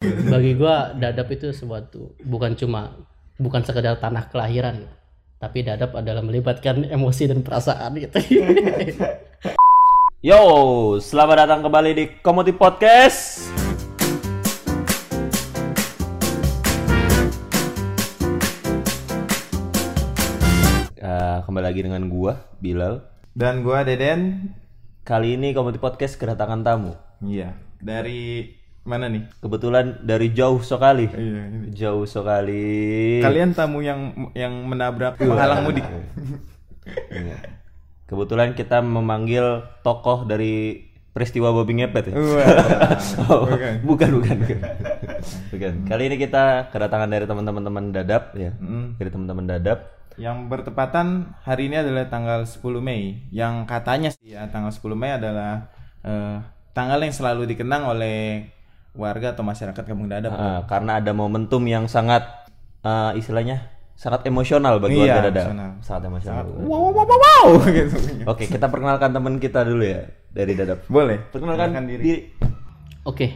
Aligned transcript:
bagi 0.00 0.56
gua 0.56 0.96
dadap 0.96 1.28
itu 1.28 1.52
sesuatu 1.52 2.16
bukan 2.24 2.56
cuma 2.56 2.96
bukan 3.36 3.60
sekedar 3.60 4.00
tanah 4.00 4.32
kelahiran 4.32 4.80
gitu. 4.80 4.96
tapi 5.36 5.60
dadap 5.60 5.92
adalah 5.92 6.24
melibatkan 6.24 6.88
emosi 6.88 7.28
dan 7.28 7.44
perasaan 7.44 8.00
gitu 8.00 8.16
Yo, 10.24 10.40
selamat 11.00 11.48
datang 11.48 11.60
kembali 11.64 11.90
di 11.96 12.04
Komoti 12.20 12.52
Podcast. 12.52 13.48
Eh, 21.00 21.38
kembali 21.40 21.64
lagi 21.64 21.80
dengan 21.80 22.04
gua, 22.12 22.36
Bilal. 22.60 23.00
Dan 23.32 23.64
gua 23.64 23.80
Deden. 23.80 24.52
Kali 25.08 25.40
ini 25.40 25.56
Komoti 25.56 25.80
Podcast 25.80 26.20
kedatangan 26.20 26.60
tamu. 26.60 26.92
Iya. 27.24 27.56
Dari 27.80 28.59
mana 28.84 29.06
nih? 29.12 29.22
Kebetulan 29.44 30.00
dari 30.00 30.32
jauh 30.32 30.60
sekali. 30.64 31.06
Iya. 31.12 31.42
ini. 31.46 31.66
Jauh 31.76 32.06
sekali. 32.08 33.20
Kalian 33.20 33.52
tamu 33.52 33.84
yang 33.84 34.32
yang 34.32 34.52
menabrak 34.64 35.20
penghalang 35.20 35.64
mudik. 35.68 35.84
Iya. 37.12 37.36
Kebetulan 38.08 38.58
kita 38.58 38.82
memanggil 38.82 39.62
tokoh 39.86 40.26
dari 40.26 40.88
peristiwa 41.10 41.54
babi 41.54 41.82
ngepet 41.82 42.10
ya. 42.10 42.14
Wah. 42.16 42.48
Oh, 43.30 43.46
Bukan. 43.46 43.74
bukan, 43.86 44.10
bukan, 44.18 44.36
bukan. 44.42 44.58
Bukan. 45.54 45.72
Kali 45.86 46.02
ini 46.10 46.16
kita 46.18 46.72
kedatangan 46.74 47.06
dari 47.06 47.24
teman-teman 47.28 47.62
teman 47.62 47.84
dadap 47.94 48.34
ya. 48.34 48.50
Mm. 48.58 48.98
Dari 48.98 49.10
teman-teman 49.12 49.44
dadap. 49.46 49.78
Yang 50.18 50.36
bertepatan 50.50 51.30
hari 51.46 51.70
ini 51.70 51.80
adalah 51.80 52.10
tanggal 52.10 52.42
10 52.42 52.58
Mei. 52.82 53.22
Yang 53.30 53.54
katanya 53.70 54.10
sih 54.10 54.34
ya 54.34 54.50
tanggal 54.50 54.74
10 54.74 54.82
Mei 54.98 55.14
adalah 55.14 55.70
eh, 56.02 56.42
tanggal 56.74 56.98
yang 56.98 57.14
selalu 57.14 57.46
dikenang 57.54 57.86
oleh 57.86 58.50
warga 58.92 59.32
atau 59.32 59.42
masyarakat 59.42 59.82
Kampung 59.82 60.06
Dadap. 60.06 60.32
Ah, 60.32 60.60
karena 60.64 60.98
ada 60.98 61.12
momentum 61.12 61.62
yang 61.64 61.86
sangat 61.86 62.26
eh, 62.80 63.12
istilahnya 63.14 63.68
sangat 63.94 64.24
emosional 64.24 64.80
bagi 64.80 64.96
Iya, 64.96 65.20
warga 65.20 65.20
dadap. 65.28 65.44
emosional. 65.44 65.70
Sangat 65.80 66.02
emosional. 66.08 66.44
Wow, 66.64 66.88
wow, 66.88 67.04
wow, 67.04 67.18
wow, 67.20 67.46
gitu. 67.76 67.96
Oke, 68.24 68.44
kita 68.46 68.66
perkenalkan 68.66 69.12
teman 69.12 69.36
kita 69.36 69.60
dulu 69.62 69.84
ya 69.84 70.02
dari 70.28 70.52
dadap. 70.54 70.88
Boleh. 70.88 71.20
Perkenalkan 71.28 71.70
Perkenalkan 71.70 71.84
diri. 71.86 72.02
diri. 72.02 72.22
oke 73.02 73.28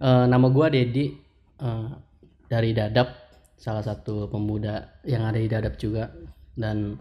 Eh, 0.00 0.24
nama 0.24 0.48
gua 0.48 0.72
Dedi 0.72 1.12
eh, 1.58 1.88
dari 2.46 2.72
dadap 2.72 3.12
salah 3.54 3.84
satu 3.84 4.26
pemuda 4.26 4.96
yang 5.04 5.28
ada 5.28 5.36
di 5.36 5.44
dadap 5.44 5.76
juga 5.76 6.08
dan 6.56 6.96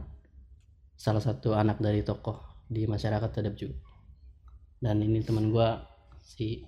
salah 0.94 1.24
satu 1.24 1.56
anak 1.56 1.80
dari 1.80 2.04
tokoh 2.04 2.36
di 2.68 2.84
masyarakat 2.84 3.32
dadap 3.32 3.56
juga 3.56 3.80
dan 4.78 5.00
ini 5.00 5.24
teman 5.24 5.48
gua 5.48 5.80
si 6.20 6.60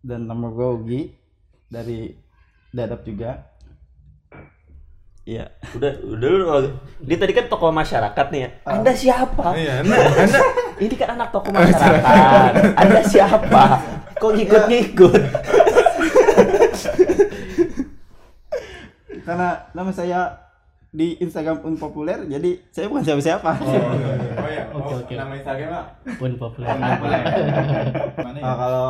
dan 0.00 0.24
nama 0.24 0.48
gue 0.48 0.68
Ugi 0.74 1.02
dari 1.66 2.12
Dadap 2.70 3.02
juga 3.02 3.48
Iya, 5.20 5.46
udah 5.76 5.92
udah 6.10 6.28
dulu. 6.28 6.74
Dia 7.00 7.14
tadi 7.14 7.30
kan 7.30 7.46
tokoh 7.46 7.70
masyarakat 7.70 8.26
nih 8.32 8.40
ya. 8.40 8.50
Anda 8.66 8.90
siapa? 8.90 9.52
Iya, 9.52 9.84
nah, 9.84 9.94
Anda 9.94 10.40
Ini 10.82 10.94
kan 10.96 11.08
anak 11.14 11.28
tokoh 11.30 11.52
masyarakat. 11.52 12.52
Anda 12.82 13.00
siapa? 13.04 13.62
Kok 14.16 14.32
ngikut-ngikut? 14.34 15.22
karena 19.20 19.48
nama 19.70 19.92
saya 19.92 20.34
di 20.90 21.14
Instagram 21.16 21.62
pun 21.62 21.78
populer 21.78 22.26
jadi 22.26 22.50
saya 22.68 22.90
bukan 22.90 23.04
siapa-siapa 23.04 23.50
Oh 23.62 23.70
iya. 24.48 24.66
Oke, 24.74 24.90
Oh, 24.90 24.98
oke. 24.98 25.12
Nama 25.14 25.32
Instagram 25.36 25.68
Pak. 25.70 25.84
pun 26.18 26.30
populer 26.34 26.66
Mana 26.74 27.14
ya? 28.34 28.42
Oh, 28.42 28.56
kalau 28.56 28.88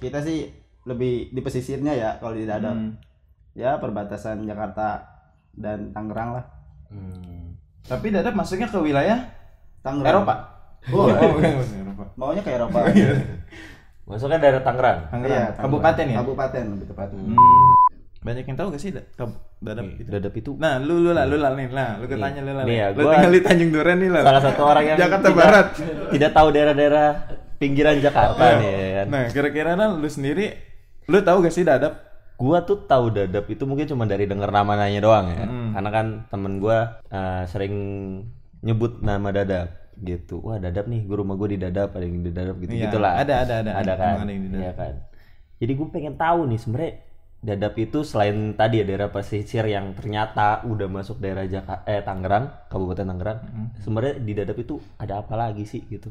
kita 0.00 0.18
sih 0.18 0.48
lebih 0.82 1.28
di 1.28 1.38
pesisirnya 1.38 1.92
ya 1.92 2.10
kalau 2.16 2.32
di 2.32 2.42
Dadap 2.42 2.72
Hmm. 2.72 2.96
ya 3.52 3.76
perbatasan 3.76 4.42
Jakarta 4.42 5.04
dan 5.52 5.92
Tangerang 5.92 6.34
lah 6.34 6.44
Hmm. 6.88 7.54
Tapi 7.82 8.08
Dadap 8.08 8.32
masuknya 8.32 8.66
ke 8.66 8.76
wilayah 8.76 9.30
Tangerang 9.80 10.20
Eropa. 10.20 10.34
oh, 10.88 10.96
Oh, 10.98 11.06
bukan, 11.06 11.50
bukan 11.54 11.78
Eropa. 11.78 12.04
maunya 12.14 12.40
ke 12.40 12.50
Eropa 12.50 12.78
Masuknya 14.02 14.38
daerah 14.38 14.58
Tangerang. 14.60 15.06
Tangerang. 15.06 15.30
Iya, 15.30 15.44
Tangerang. 15.48 15.64
Kabupaten 15.64 16.04
ya? 16.04 16.16
kabupaten 16.18 16.64
lebih 16.68 16.86
tepatnya 16.88 17.20
Hmm. 17.22 17.72
Banyak 18.20 18.44
yang 18.44 18.52
tahu 18.54 18.68
gak 18.68 18.80
sih 18.80 18.90
Dadap 19.60 19.84
itu? 19.94 20.04
Dadap 20.06 20.34
itu 20.34 20.50
Nah, 20.54 20.76
lu 20.76 20.98
lu 20.98 21.10
lah, 21.10 21.24
lu 21.24 21.36
lah 21.36 21.52
nih. 21.52 21.68
Nah, 21.68 21.96
lu 21.96 22.04
ketanya 22.04 22.40
lu 22.42 22.52
lah. 22.52 22.64
Nih 22.64 22.76
ya, 22.76 22.86
lu 22.90 23.00
gua- 23.00 23.14
tinggal 23.14 23.32
di 23.32 23.40
Tanjung 23.40 23.70
Duren 23.70 23.96
nih 23.96 24.10
lah. 24.10 24.22
salah 24.22 24.42
satu 24.42 24.62
orang 24.62 24.84
yang 24.84 24.98
Jakarta 24.98 25.26
tidak- 25.26 25.38
Barat. 25.38 25.66
Tidak 26.10 26.30
tahu 26.30 26.48
daerah-daerah 26.50 27.08
pinggiran 27.60 28.00
Jakarta 28.00 28.40
Nah, 28.40 28.56
nih 28.58 28.70
ya 28.72 28.90
kan. 28.96 29.06
Nah, 29.12 29.24
kira-kira 29.28 29.70
nah, 29.76 29.92
lu 29.92 30.08
sendiri 30.08 30.56
lu 31.06 31.20
tahu 31.20 31.44
gak 31.44 31.52
sih 31.52 31.62
Dadap? 31.68 32.08
Gua 32.40 32.64
tuh 32.64 32.88
tahu 32.88 33.12
dadap 33.12 33.52
itu 33.52 33.68
mungkin 33.68 33.84
cuma 33.84 34.08
dari 34.08 34.24
denger 34.24 34.48
namanya 34.48 34.88
doang 34.96 35.28
ya. 35.28 35.44
Hmm. 35.44 35.76
Karena 35.76 35.90
kan 35.92 36.06
temen 36.32 36.56
gua 36.56 37.04
eh, 37.12 37.44
sering 37.44 37.74
nyebut 38.64 39.04
nama 39.04 39.28
dadap 39.28 39.92
gitu. 40.00 40.40
Wah 40.40 40.56
dadap 40.56 40.88
nih, 40.88 41.04
gua 41.04 41.20
rumah 41.20 41.36
gua 41.36 41.52
di 41.52 41.60
dadap, 41.60 41.92
ada 41.92 42.00
yang 42.00 42.24
di 42.24 42.32
dadap 42.32 42.56
gitu 42.64 42.72
Iya, 42.72 42.88
gitulah. 42.88 43.12
ada, 43.20 43.34
ada, 43.44 43.54
ada. 43.60 43.70
Ada 43.76 43.92
kan. 43.92 44.14
Emang 44.16 44.24
ada 44.24 44.32
yang 44.32 44.44
di 44.48 44.50
dadap. 44.56 44.64
Iya 44.64 44.72
kan. 44.72 44.94
Jadi 45.60 45.72
gue 45.76 45.88
pengen 45.92 46.14
tahu 46.16 46.40
nih 46.48 46.56
sebenarnya 46.56 46.92
dadap 47.44 47.74
itu 47.76 47.98
selain 48.00 48.56
tadi 48.56 48.80
ya 48.80 48.84
daerah 48.88 49.08
pesisir 49.12 49.64
yang 49.68 49.92
ternyata 49.92 50.64
udah 50.64 50.88
masuk 50.88 51.20
daerah 51.20 51.44
Jakarta 51.44 51.84
eh 51.84 52.00
Tangerang, 52.00 52.72
Kabupaten 52.72 53.04
Tangerang. 53.04 53.38
Hmm. 53.44 53.68
Sebenarnya 53.76 54.14
di 54.24 54.32
dadap 54.32 54.56
itu 54.56 54.80
ada 54.96 55.20
apa 55.20 55.36
lagi 55.36 55.68
sih 55.68 55.84
gitu. 55.84 56.08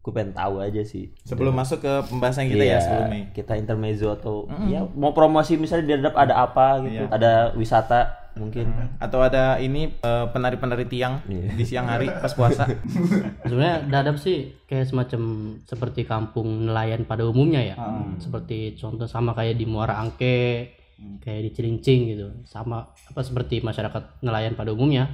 Gue 0.00 0.10
pengen 0.10 0.32
tahu 0.32 0.58
aja 0.58 0.80
sih. 0.80 1.12
Sebelum 1.22 1.52
masuk 1.52 1.80
ke 1.80 1.92
pembahasan 2.06 2.46
kita 2.46 2.62
Iya, 2.62 2.72
ya 2.72 2.78
sebelum 2.80 3.06
Mei. 3.06 3.22
kita 3.30 3.52
intermezzo 3.54 4.08
atau 4.10 4.34
ya 4.64 4.88
mau 4.90 5.12
promosi 5.12 5.54
misalnya 5.54 5.84
di 5.84 5.92
dadap 5.94 6.14
ada 6.14 6.34
apa 6.40 6.80
gitu. 6.80 7.04
Iya. 7.04 7.12
Ada 7.12 7.32
wisata 7.52 8.00
mungkin. 8.32 8.70
Atau 8.96 9.20
ada 9.20 9.58
ini 9.58 9.92
eh, 9.92 10.26
penari-penari 10.26 10.86
tiang 10.86 11.20
Iya. 11.26 11.52
di 11.52 11.64
siang 11.64 11.84
hari 11.84 12.08
pas 12.08 12.32
puasa. 12.32 12.64
sebenarnya 13.44 13.76
dadap 13.86 14.16
sih 14.16 14.56
kayak 14.64 14.86
semacam 14.86 15.20
seperti 15.62 16.02
kampung 16.02 16.64
nelayan 16.64 17.04
pada 17.04 17.22
umumnya 17.22 17.60
ya 17.60 17.76
Hmm. 17.76 18.16
seperti 18.16 18.74
contoh 18.74 19.04
sama 19.04 19.32
kayak 19.32 19.54
di 19.54 19.64
Muara 19.64 19.96
Angke 19.96 20.72
kayak 21.18 21.40
di 21.42 21.50
Cilincing 21.50 22.00
gitu 22.08 22.28
sama 22.44 22.84
apa 22.86 23.20
seperti 23.20 23.60
masyarakat 23.60 24.20
nelayan 24.20 24.52
pada 24.52 24.70
umumnya 24.70 25.08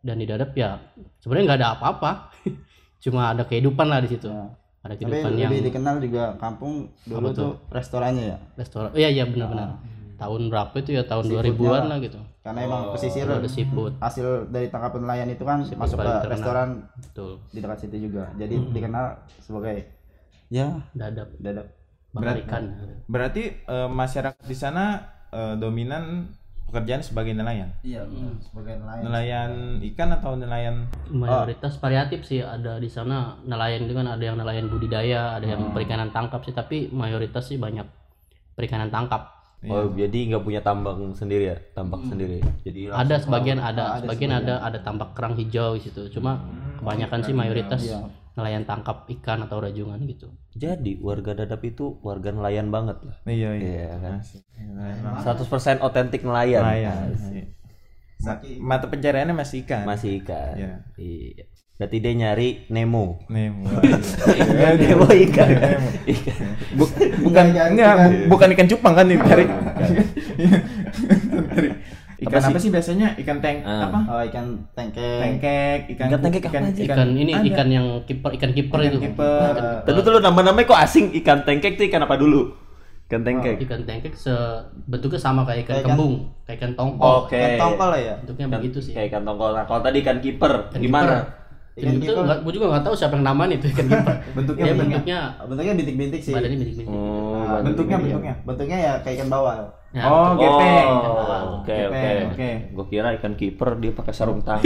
dan 0.00 0.16
di 0.16 0.24
dadap 0.24 0.52
ya 0.52 0.76
sebenarnya 1.18 1.44
nggak 1.46 1.58
ada 1.58 1.70
apa-apa 1.74 2.10
cuma 3.02 3.34
ada 3.34 3.42
kehidupan 3.42 3.86
lah 3.90 3.98
di 3.98 4.14
situ. 4.14 4.30
Ya. 4.30 4.46
ada 4.82 4.98
tapi 4.98 5.14
kehidupan 5.14 5.30
yang 5.38 5.50
lebih 5.54 5.62
dikenal 5.70 5.94
juga 6.02 6.24
kampung 6.42 6.90
dulu 7.06 7.30
tuh? 7.30 7.38
tuh 7.38 7.50
restorannya 7.70 8.34
ya? 8.34 8.38
Restoran. 8.58 8.90
Iya 8.94 9.08
iya 9.14 9.24
benar-benar. 9.26 9.78
Tahun 10.18 10.42
berapa 10.50 10.74
itu 10.78 10.90
ya? 10.94 11.02
Tahun 11.06 11.24
2000-an 11.26 11.84
lah. 11.86 11.98
gitu. 12.02 12.18
Karena 12.42 12.60
emang 12.66 12.82
pesisir 12.90 13.26
ada 13.30 13.46
seafood. 13.46 13.94
hasil 14.02 14.50
dari 14.50 14.66
tangkapan 14.66 15.06
nelayan 15.06 15.30
itu 15.30 15.46
kan 15.46 15.62
masuk 15.62 16.02
ke 16.02 16.26
restoran 16.26 16.90
betul. 16.98 17.38
di 17.54 17.58
dekat 17.62 17.78
situ 17.86 18.10
juga. 18.10 18.34
Jadi 18.34 18.54
dikenal 18.74 19.22
sebagai 19.38 19.86
ya 20.50 20.82
dadap. 20.94 21.30
dadap. 21.38 21.66
Ikan 22.12 22.64
Berarti 23.08 23.64
eh, 23.64 23.88
masyarakat 23.88 24.44
di 24.44 24.56
sana 24.58 25.00
eh, 25.32 25.54
dominan 25.56 26.28
pekerjaan 26.72 27.04
sebagai 27.04 27.36
nelayan. 27.36 27.68
iya 27.84 28.00
sebagai 28.40 28.80
nelayan. 28.80 29.02
Nelayan 29.04 29.50
ikan 29.92 30.08
atau 30.16 30.32
nelayan 30.40 30.88
mayoritas 31.12 31.76
variatif 31.76 32.24
sih 32.24 32.40
ada 32.40 32.80
di 32.80 32.88
sana 32.88 33.36
nelayan 33.44 33.84
itu 33.84 33.92
kan 33.92 34.08
ada 34.08 34.24
yang 34.24 34.40
nelayan 34.40 34.72
budidaya 34.72 35.36
ada 35.36 35.44
yang 35.44 35.76
perikanan 35.76 36.08
tangkap 36.08 36.40
sih 36.48 36.56
tapi 36.56 36.88
mayoritas 36.88 37.52
sih 37.52 37.60
banyak 37.60 37.84
perikanan 38.56 38.88
tangkap. 38.88 39.44
Oh, 39.62 39.94
jadi 39.94 40.34
nggak 40.34 40.42
punya 40.42 40.58
tambang 40.58 41.14
sendiri 41.14 41.54
ya, 41.54 41.56
tambak 41.70 42.02
sendiri. 42.10 42.42
Jadi 42.66 42.90
ada 42.90 43.14
sebagian 43.20 43.62
ada, 43.62 44.02
sebagian 44.02 44.34
ada 44.34 44.58
ada 44.58 44.82
tambak 44.82 45.14
kerang 45.14 45.38
hijau 45.38 45.78
di 45.78 45.86
situ. 45.86 46.10
Cuma 46.10 46.40
kebanyakan 46.82 47.20
sih 47.22 47.30
mayoritas 47.30 47.84
nelayan 48.32 48.64
tangkap 48.64 49.04
ikan 49.10 49.44
atau 49.44 49.60
rajungan 49.60 50.00
gitu 50.04 50.32
jadi 50.52 51.00
warga 51.00 51.32
dadap 51.32 51.64
itu 51.64 51.96
warga 52.04 52.28
nelayan 52.28 52.68
banget 52.68 53.00
lah. 53.00 53.16
Iya, 53.24 53.56
iya. 53.56 53.64
Iya 53.64 53.90
kan. 53.96 54.12
Asik. 54.20 54.44
Nelayan 54.52 54.98
banget. 55.00 55.24
100% 55.80 55.80
otentik 55.80 56.20
nelayan. 56.22 56.60
Nelayan. 56.60 57.08
Iya. 57.32 57.44
Ma- 58.20 58.40
Mata 58.76 58.86
pencariannya 58.86 59.32
masih 59.32 59.64
ikan. 59.64 59.88
Masih 59.88 60.20
ikan. 60.20 60.52
Iya. 60.52 60.74
Iya. 61.00 61.48
Berarti 61.80 61.96
dia 61.98 62.12
nyari 62.12 62.48
Nemo. 62.68 63.24
Nemo. 63.32 63.64
Nemo 64.84 65.08
ikan. 65.08 65.48
Ikan. 66.04 66.36
Bu- 66.76 66.94
bukan 67.24 67.44
enggak, 67.48 67.94
bukan 68.28 68.48
ikan 68.52 68.68
cupang 68.68 68.92
kan 68.92 69.08
ini 69.08 69.16
cari. 69.18 69.44
Ikan 72.22 72.38
Apa 72.38 72.48
apa 72.48 72.58
sih 72.58 72.70
biasanya? 72.70 73.08
Ikan 73.14 73.38
tank 73.38 73.56
Ah. 73.62 73.86
apa? 73.86 73.98
oh 74.06 74.22
ikan 74.24 74.46
tengkek 74.72 75.18
Tengkek, 75.20 75.78
ikan 75.92 76.06
Ikan 76.06 76.18
tengkek 76.20 76.42
aja? 76.46 76.82
ikan 76.84 77.08
ini 77.12 77.32
Ada. 77.32 77.46
ikan 77.48 77.68
yang 77.68 77.86
kiper 78.02 78.30
ikan 78.32 78.50
kiper 78.50 78.78
Ikan 78.78 78.88
itu 78.88 78.98
kiper. 79.02 79.84
Tuh 79.84 80.08
lu 80.08 80.20
nama-namanya 80.20 80.64
kok 80.64 80.80
asing 80.80 81.10
ikan 81.18 81.42
tengkek 81.42 81.74
tuh 81.74 81.84
ikan 81.84 82.02
apa 82.02 82.14
dulu? 82.14 82.54
Ikan 83.04 83.20
tengkek. 83.22 83.60
ikan 83.60 83.82
tengkek 83.82 84.14
se 84.14 84.32
bentuknya 84.84 85.18
sama 85.18 85.42
kayak 85.42 85.62
ikan 85.62 85.74
Kayak 85.74 85.84
ikan- 85.84 85.90
kembung 85.92 86.14
kayak 86.42 86.58
ikan 86.58 86.72
tongkol 86.72 87.14
Oke. 87.22 87.36
ikan 87.36 87.50
tongkol 87.60 87.88
lah 87.88 88.00
ya 88.00 88.14
bentuknya 88.16 88.46
begitu 88.50 88.78
sih 88.78 88.92
Kayak 88.92 89.06
ikan 89.10 89.22
tongkol. 89.22 89.50
Nah, 89.52 89.64
kalau 89.64 89.80
tadi 89.80 89.96
ikan 90.00 90.18
kiper 90.18 90.52
Ikan 90.68 90.80
gimana? 90.80 91.04
kiper. 91.04 91.20
Ikan 91.72 91.94
itu 91.94 92.04
kiper. 92.04 92.20
nggak 92.20 92.38
gue 92.40 92.52
juga 92.52 92.66
nggak 92.68 92.84
tahu 92.84 92.94
siapa 92.94 93.14
yang 93.14 93.24
namain 93.24 93.50
itu 93.50 93.66
ikan 93.66 93.86
kiper 93.86 94.14
bentuknya 94.34 94.62
dia 94.62 94.74
bentuknya 94.76 95.18
bentuknya 95.40 95.72
bintik-bintik 95.74 96.20
sih 96.20 96.32
badannya 96.32 96.58
bintik-bintik 96.58 96.92
Oh, 96.92 97.32
Nah, 97.42 97.60
bentuknya 97.60 97.96
bentuknya 97.98 98.34
bentuknya 98.42 98.76
ya 98.78 98.92
kayak 99.00 99.16
ikan 99.18 99.28
bawal 99.28 99.60
Ya, 99.92 100.08
oh, 100.08 100.32
betul. 100.32 100.56
gepeng. 100.56 100.88
Oh, 100.88 101.60
oke 101.60 101.76
oke. 101.84 102.10
Oke. 102.32 102.50
Gue 102.72 102.86
kira 102.88 103.12
ikan 103.12 103.36
kiper 103.36 103.76
dia 103.76 103.92
pakai 103.92 104.08
sarung 104.10 104.40
tangan. 104.46 104.64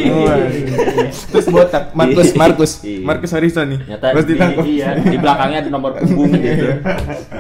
Terus 1.27 1.47
botak 1.49 1.91
Markus 1.93 2.31
Markus 2.33 2.73
Iya. 2.81 3.03
Markus 3.03 3.31
Harrison 3.33 3.67
nih. 3.67 3.81
Nyata 3.87 4.07
Terus 4.13 4.23
di, 4.25 4.33
ditangkap. 4.33 4.63
iya, 4.65 4.89
di 4.95 5.19
belakangnya 5.19 5.59
ada 5.61 5.71
nomor 5.73 5.99
punggung 5.99 6.31
gitu. 6.31 6.79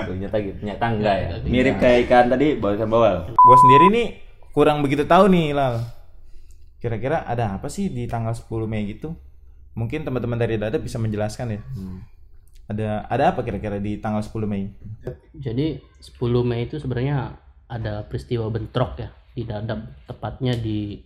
Tuh, 0.02 0.14
nyata 0.16 0.36
gitu. 0.36 0.58
Nyata 0.62 0.86
enggak 0.88 1.14
ya. 1.16 1.28
Mirip 1.44 1.74
kayak 1.76 1.98
ikan 2.04 2.26
tadi, 2.26 2.46
bawa 2.56 2.74
ikan 2.74 2.90
bawal. 2.90 3.14
Gua 3.32 3.56
sendiri 3.56 3.86
nih 3.88 4.06
kurang 4.50 4.82
begitu 4.82 5.06
tahu 5.06 5.30
nih 5.30 5.54
Lal. 5.54 5.78
Kira-kira 6.76 7.22
ada 7.22 7.54
apa 7.54 7.66
sih 7.66 7.86
di 7.86 8.04
tanggal 8.04 8.34
10 8.34 8.50
Mei 8.66 8.82
gitu? 8.88 9.14
Mungkin 9.76 10.02
teman-teman 10.02 10.40
dari 10.40 10.56
Dada 10.56 10.80
bisa 10.80 10.96
menjelaskan 10.96 11.52
ya. 11.52 11.60
Ada 12.66 13.06
ada 13.06 13.24
apa 13.30 13.44
kira-kira 13.46 13.78
di 13.78 14.00
tanggal 14.00 14.24
10 14.24 14.48
Mei? 14.48 14.72
Jadi 15.36 15.78
10 16.00 16.16
Mei 16.42 16.66
itu 16.66 16.80
sebenarnya 16.80 17.36
ada 17.68 18.02
peristiwa 18.08 18.48
bentrok 18.50 18.98
ya 18.98 19.12
di 19.36 19.44
Dadap, 19.44 20.08
tepatnya 20.08 20.56
di 20.56 20.96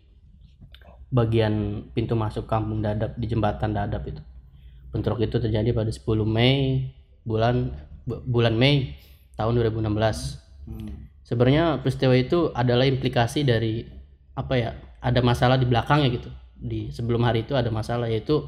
bagian 1.10 1.84
pintu 1.90 2.14
masuk 2.14 2.46
kampung 2.46 2.78
Dadap 2.80 3.18
di 3.18 3.26
jembatan 3.26 3.74
Dadap 3.74 4.06
itu. 4.06 4.22
Bentrok 4.94 5.18
itu 5.20 5.36
terjadi 5.36 5.74
pada 5.74 5.90
10 5.90 6.06
Mei 6.22 6.88
bulan 7.26 7.74
bu- 8.06 8.22
bulan 8.24 8.54
Mei 8.54 8.94
tahun 9.34 9.58
2016. 9.58 10.38
Sebenarnya 11.26 11.78
peristiwa 11.82 12.14
itu 12.14 12.50
adalah 12.54 12.86
implikasi 12.86 13.42
dari 13.42 13.86
apa 14.34 14.54
ya? 14.56 14.70
Ada 15.00 15.20
masalah 15.20 15.56
di 15.58 15.66
belakangnya 15.66 16.08
gitu. 16.14 16.30
Di 16.54 16.88
sebelum 16.92 17.24
hari 17.24 17.42
itu 17.44 17.56
ada 17.56 17.68
masalah 17.72 18.06
yaitu 18.06 18.46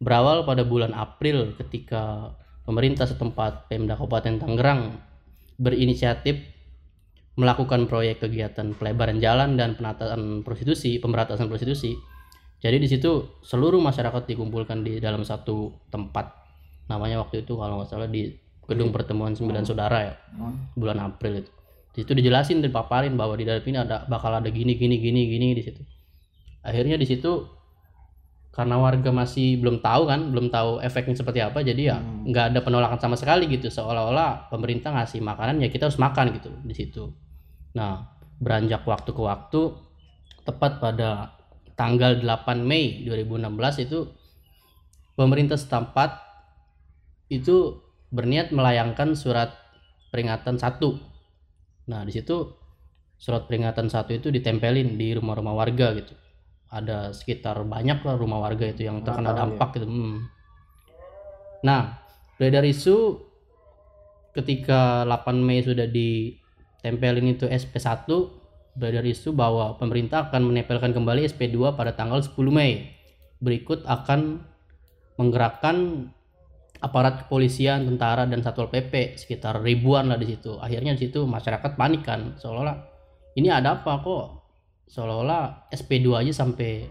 berawal 0.00 0.48
pada 0.48 0.64
bulan 0.64 0.96
April 0.96 1.52
ketika 1.60 2.34
pemerintah 2.64 3.04
setempat 3.04 3.68
Pemda 3.68 3.94
Kabupaten 3.94 4.40
Tangerang 4.40 4.96
berinisiatif 5.60 6.40
melakukan 7.36 7.86
proyek 7.86 8.24
kegiatan 8.24 8.72
pelebaran 8.76 9.20
jalan 9.20 9.54
dan 9.60 9.76
penataan 9.76 10.40
prostitusi, 10.44 10.98
pemberantasan 10.98 11.46
prostitusi. 11.46 11.96
Jadi 12.60 12.76
di 12.76 12.88
situ 12.88 13.40
seluruh 13.40 13.80
masyarakat 13.80 14.28
dikumpulkan 14.28 14.84
di 14.84 15.00
dalam 15.00 15.24
satu 15.24 15.72
tempat. 15.88 16.36
Namanya 16.92 17.24
waktu 17.24 17.44
itu 17.44 17.56
kalau 17.56 17.80
nggak 17.80 17.88
salah 17.88 18.08
di 18.10 18.28
gedung 18.68 18.92
pertemuan 18.92 19.32
sembilan 19.32 19.64
saudara 19.64 19.98
ya, 20.04 20.14
bulan 20.76 21.00
April 21.00 21.44
itu. 21.44 21.52
Di 21.90 22.04
situ 22.04 22.12
dijelasin 22.12 22.60
dan 22.60 22.70
paparin 22.70 23.16
bahwa 23.16 23.34
di 23.34 23.48
dalam 23.48 23.64
ini 23.64 23.78
ada 23.80 24.04
bakal 24.06 24.36
ada 24.36 24.46
gini 24.52 24.76
gini 24.76 25.00
gini 25.00 25.26
gini 25.26 25.56
di 25.56 25.62
situ. 25.64 25.80
Akhirnya 26.60 27.00
di 27.00 27.08
situ 27.08 27.59
karena 28.60 28.76
warga 28.76 29.08
masih 29.08 29.56
belum 29.56 29.80
tahu 29.80 30.04
kan, 30.04 30.36
belum 30.36 30.52
tahu 30.52 30.84
efeknya 30.84 31.16
seperti 31.16 31.40
apa, 31.40 31.64
jadi 31.64 31.96
ya 31.96 32.04
nggak 32.04 32.52
ada 32.52 32.60
penolakan 32.60 33.00
sama 33.00 33.16
sekali 33.16 33.48
gitu. 33.48 33.72
Seolah-olah 33.72 34.52
pemerintah 34.52 34.92
ngasih 34.92 35.24
makanan 35.24 35.64
ya 35.64 35.72
kita 35.72 35.88
harus 35.88 35.96
makan 35.96 36.36
gitu 36.36 36.52
di 36.60 36.76
situ. 36.76 37.08
Nah, 37.72 38.04
beranjak 38.36 38.84
waktu 38.84 39.16
ke 39.16 39.22
waktu, 39.24 39.60
tepat 40.44 40.76
pada 40.76 41.40
tanggal 41.72 42.20
8 42.20 42.60
Mei 42.60 43.00
2016 43.08 43.88
itu 43.88 44.12
pemerintah 45.16 45.56
setempat 45.56 46.20
itu 47.32 47.80
berniat 48.12 48.52
melayangkan 48.52 49.16
surat 49.16 49.56
peringatan 50.12 50.60
satu. 50.60 51.00
Nah, 51.88 52.04
di 52.04 52.12
situ 52.12 52.60
surat 53.16 53.48
peringatan 53.48 53.88
satu 53.88 54.12
itu 54.12 54.28
ditempelin 54.28 55.00
di 55.00 55.16
rumah-rumah 55.16 55.56
warga 55.56 55.96
gitu. 55.96 56.12
Ada 56.70 57.10
sekitar 57.10 57.66
banyak 57.66 58.06
lah 58.06 58.14
rumah 58.14 58.38
warga 58.38 58.70
itu 58.70 58.86
yang 58.86 59.02
terkena 59.02 59.34
dampak 59.34 59.74
gitu. 59.74 59.90
Hmm. 59.90 60.30
Nah, 61.66 61.98
beredar 62.38 62.62
isu 62.62 63.18
ketika 64.30 65.02
8 65.04 65.34
Mei 65.42 65.66
sudah 65.66 65.90
ditempelin 65.90 67.34
itu 67.34 67.50
SP1 67.50 68.06
beredar 68.78 69.02
isu 69.02 69.34
bahwa 69.34 69.74
pemerintah 69.76 70.30
akan 70.30 70.54
menempelkan 70.54 70.94
kembali 70.94 71.26
SP2 71.26 71.74
pada 71.74 71.92
tanggal 71.98 72.22
10 72.22 72.38
Mei. 72.54 72.94
Berikut 73.42 73.82
akan 73.82 74.46
menggerakkan 75.18 76.06
aparat 76.80 77.26
kepolisian, 77.26 77.84
tentara 77.84 78.24
dan 78.24 78.40
satpol 78.40 78.72
PP 78.72 79.20
sekitar 79.20 79.60
ribuan 79.60 80.08
lah 80.08 80.16
di 80.16 80.32
situ. 80.32 80.56
Akhirnya 80.56 80.96
di 80.96 81.08
situ 81.08 81.28
masyarakat 81.28 81.76
panik 81.76 82.08
kan, 82.08 82.40
seolah-olah 82.40 82.76
ini 83.36 83.52
ada 83.52 83.78
apa 83.78 84.00
kok? 84.00 84.39
Seolah-olah 84.90 85.70
SP2 85.70 86.26
aja 86.26 86.42
sampai 86.42 86.90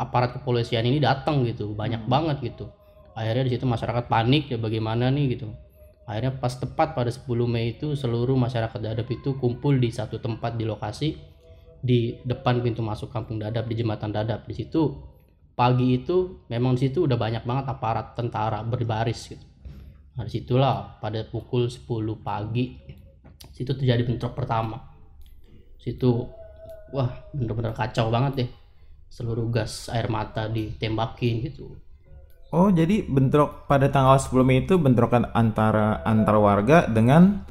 aparat 0.00 0.40
kepolisian 0.40 0.88
ini 0.88 0.96
datang 0.96 1.44
gitu, 1.44 1.76
banyak 1.76 2.08
banget 2.08 2.40
gitu. 2.40 2.72
Akhirnya 3.12 3.44
di 3.46 3.52
situ 3.52 3.68
masyarakat 3.68 4.08
panik 4.08 4.48
ya 4.48 4.56
bagaimana 4.56 5.12
nih 5.12 5.36
gitu. 5.36 5.52
Akhirnya 6.08 6.36
pas 6.36 6.56
tepat 6.56 6.96
pada 6.96 7.12
10 7.12 7.24
Mei 7.44 7.76
itu 7.76 7.96
seluruh 7.96 8.36
masyarakat 8.36 8.76
Dadap 8.76 9.08
itu 9.08 9.36
kumpul 9.36 9.76
di 9.76 9.88
satu 9.92 10.20
tempat 10.20 10.56
di 10.56 10.64
lokasi 10.64 11.16
di 11.84 12.16
depan 12.24 12.64
pintu 12.64 12.80
masuk 12.80 13.12
Kampung 13.12 13.40
Dadap 13.40 13.68
di 13.68 13.76
Jembatan 13.76 14.12
Dadap. 14.12 14.48
Di 14.48 14.56
situ 14.56 14.96
pagi 15.52 16.00
itu 16.00 16.44
memang 16.48 16.76
di 16.76 16.88
situ 16.88 17.04
udah 17.04 17.16
banyak 17.16 17.44
banget 17.44 17.64
aparat 17.68 18.16
tentara 18.16 18.60
berbaris 18.64 19.20
gitu. 19.32 19.44
Nah, 20.14 20.24
di 20.24 20.32
situlah 20.32 20.96
pada 21.00 21.24
pukul 21.28 21.68
10 21.68 21.88
pagi 22.20 22.76
situ 23.52 23.72
terjadi 23.72 24.04
bentrok 24.04 24.32
pertama. 24.32 24.80
Situ 25.80 26.43
wah 26.90 27.10
bener-bener 27.30 27.72
kacau 27.72 28.10
banget 28.10 28.32
deh. 28.36 28.48
Seluruh 29.08 29.46
gas 29.46 29.86
air 29.88 30.10
mata 30.10 30.44
ditembakin 30.46 31.34
gitu. 31.44 31.78
Oh, 32.50 32.70
jadi 32.70 33.02
bentrok 33.02 33.66
pada 33.66 33.90
tanggal 33.90 34.14
10 34.14 34.42
Mei 34.42 34.62
itu 34.62 34.78
bentrokan 34.78 35.26
antara 35.32 36.02
antar 36.02 36.38
warga 36.38 36.86
dengan 36.86 37.42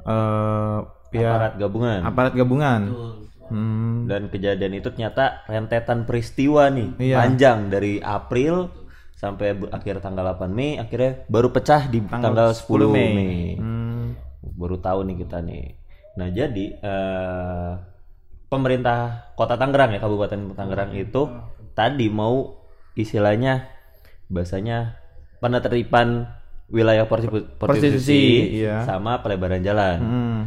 eh 0.00 0.78
pihak 1.10 1.26
Aparat 1.26 1.54
gabungan. 1.58 2.00
aparat 2.02 2.32
gabungan. 2.32 2.80
Betul. 2.86 3.12
Hmm. 3.50 4.06
Dan 4.06 4.30
kejadian 4.30 4.78
itu 4.78 4.88
ternyata 4.88 5.42
rentetan 5.44 6.06
peristiwa 6.06 6.70
nih, 6.70 6.94
Iya. 7.02 7.16
panjang 7.18 7.66
dari 7.66 7.98
April 7.98 8.70
sampai 9.12 9.58
akhir 9.68 9.98
tanggal 10.00 10.22
8 10.24 10.48
Mei, 10.48 10.78
akhirnya 10.78 11.26
baru 11.26 11.50
pecah 11.50 11.90
di 11.90 11.98
tanggal, 12.00 12.54
10 12.54 12.86
Mei. 12.88 13.58
Hmm. 13.58 14.14
Baru 14.54 14.78
tahu 14.78 15.02
nih 15.04 15.16
kita 15.18 15.42
nih. 15.42 15.76
Nah 16.14 16.28
jadi 16.30 16.64
eh, 16.78 17.72
pemerintah 18.50 19.30
Kota 19.38 19.54
Tangerang 19.54 19.94
ya 19.94 20.02
Kabupaten 20.02 20.58
Tangerang 20.58 20.90
itu 20.92 21.30
tadi 21.72 22.10
mau 22.10 22.60
istilahnya 22.98 23.70
bahasanya 24.26 24.98
penertiban 25.38 26.26
wilayah 26.70 27.06
prostitu- 27.06 27.50
prostitusi, 27.56 27.58
Prostitusi, 27.58 28.22
iya. 28.62 28.82
sama 28.86 29.22
pelebaran 29.22 29.62
jalan. 29.62 29.96
Hmm. 29.98 30.40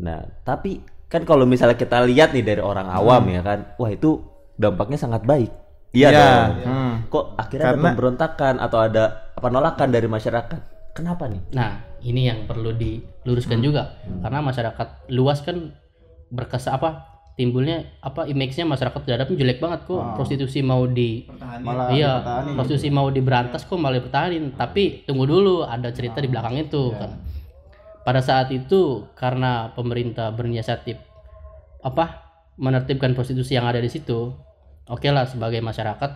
Nah, 0.00 0.22
tapi 0.44 0.80
kan 1.08 1.24
kalau 1.24 1.44
misalnya 1.44 1.76
kita 1.76 2.04
lihat 2.04 2.32
nih 2.32 2.44
dari 2.44 2.62
orang 2.62 2.88
awam 2.88 3.24
ya 3.28 3.40
kan, 3.44 3.76
wah 3.76 3.90
itu 3.90 4.22
dampaknya 4.56 4.96
sangat 5.00 5.24
baik. 5.24 5.50
Iya 5.92 6.08
dong. 6.12 6.48
hmm. 6.68 6.92
Kok 7.08 7.24
akhirnya 7.36 7.64
ada 7.64 7.72
Karena- 7.74 7.84
pemberontakan 7.92 8.54
atau 8.60 8.78
ada 8.80 9.04
penolakan 9.40 9.88
dari 9.88 10.08
masyarakat? 10.08 10.60
Kenapa 10.92 11.24
nih? 11.28 11.40
Nah, 11.52 11.84
ini 12.04 12.28
yang 12.28 12.44
perlu 12.44 12.72
diluruskan 12.72 13.60
juga 13.60 13.96
karena 14.20 14.40
masyarakat 14.40 15.10
luas 15.12 15.40
kan 15.44 15.72
berkesa 16.28 16.76
apa 16.76 17.17
timbulnya 17.38 18.02
apa 18.02 18.26
image-nya 18.26 18.66
masyarakat 18.66 18.98
terhadapnya 19.06 19.38
jelek 19.38 19.62
banget 19.62 19.86
kok. 19.86 20.02
Prostitusi 20.18 20.58
mau 20.60 20.82
di 20.90 21.22
malah 21.62 21.94
iya 21.94 22.18
prostitusi 22.58 22.90
mau 22.90 23.06
diberantas 23.14 23.62
kok 23.62 23.78
malah 23.78 24.02
dipertahanin. 24.02 24.58
Tapi 24.58 25.06
tunggu 25.06 25.22
dulu 25.24 25.62
ada 25.62 25.94
cerita 25.94 26.18
di 26.18 26.26
belakang 26.26 26.58
itu 26.58 26.90
kan. 26.98 27.14
Pada 28.02 28.18
saat 28.18 28.50
itu 28.50 29.06
karena 29.14 29.70
pemerintah 29.78 30.34
berinisiatif 30.34 30.98
apa 31.78 32.26
menertibkan 32.58 33.14
prostitusi 33.14 33.54
yang 33.54 33.70
ada 33.70 33.78
di 33.78 33.86
situ 33.86 34.34
oke 34.90 35.08
lah 35.14 35.30
sebagai 35.30 35.62
masyarakat 35.62 36.10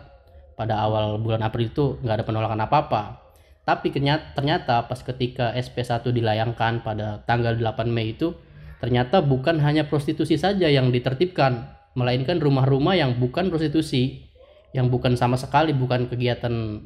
pada 0.58 0.74
awal 0.82 1.22
bulan 1.22 1.46
April 1.46 1.70
itu 1.70 2.02
nggak 2.02 2.14
ada 2.18 2.24
penolakan 2.26 2.60
apa-apa. 2.66 3.22
Tapi 3.62 3.94
kenyat- 3.94 4.34
ternyata 4.34 4.90
pas 4.90 4.98
ketika 4.98 5.54
SP1 5.54 6.10
dilayangkan 6.10 6.82
pada 6.82 7.22
tanggal 7.22 7.54
8 7.54 7.86
Mei 7.94 8.10
itu 8.18 8.34
ternyata 8.82 9.22
bukan 9.22 9.62
hanya 9.62 9.86
prostitusi 9.86 10.34
saja 10.34 10.66
yang 10.66 10.90
ditertibkan 10.90 11.70
melainkan 11.94 12.42
rumah-rumah 12.42 12.98
yang 12.98 13.14
bukan 13.22 13.46
prostitusi 13.46 14.26
yang 14.74 14.90
bukan 14.90 15.14
sama 15.14 15.38
sekali 15.38 15.70
bukan 15.70 16.10
kegiatan 16.10 16.82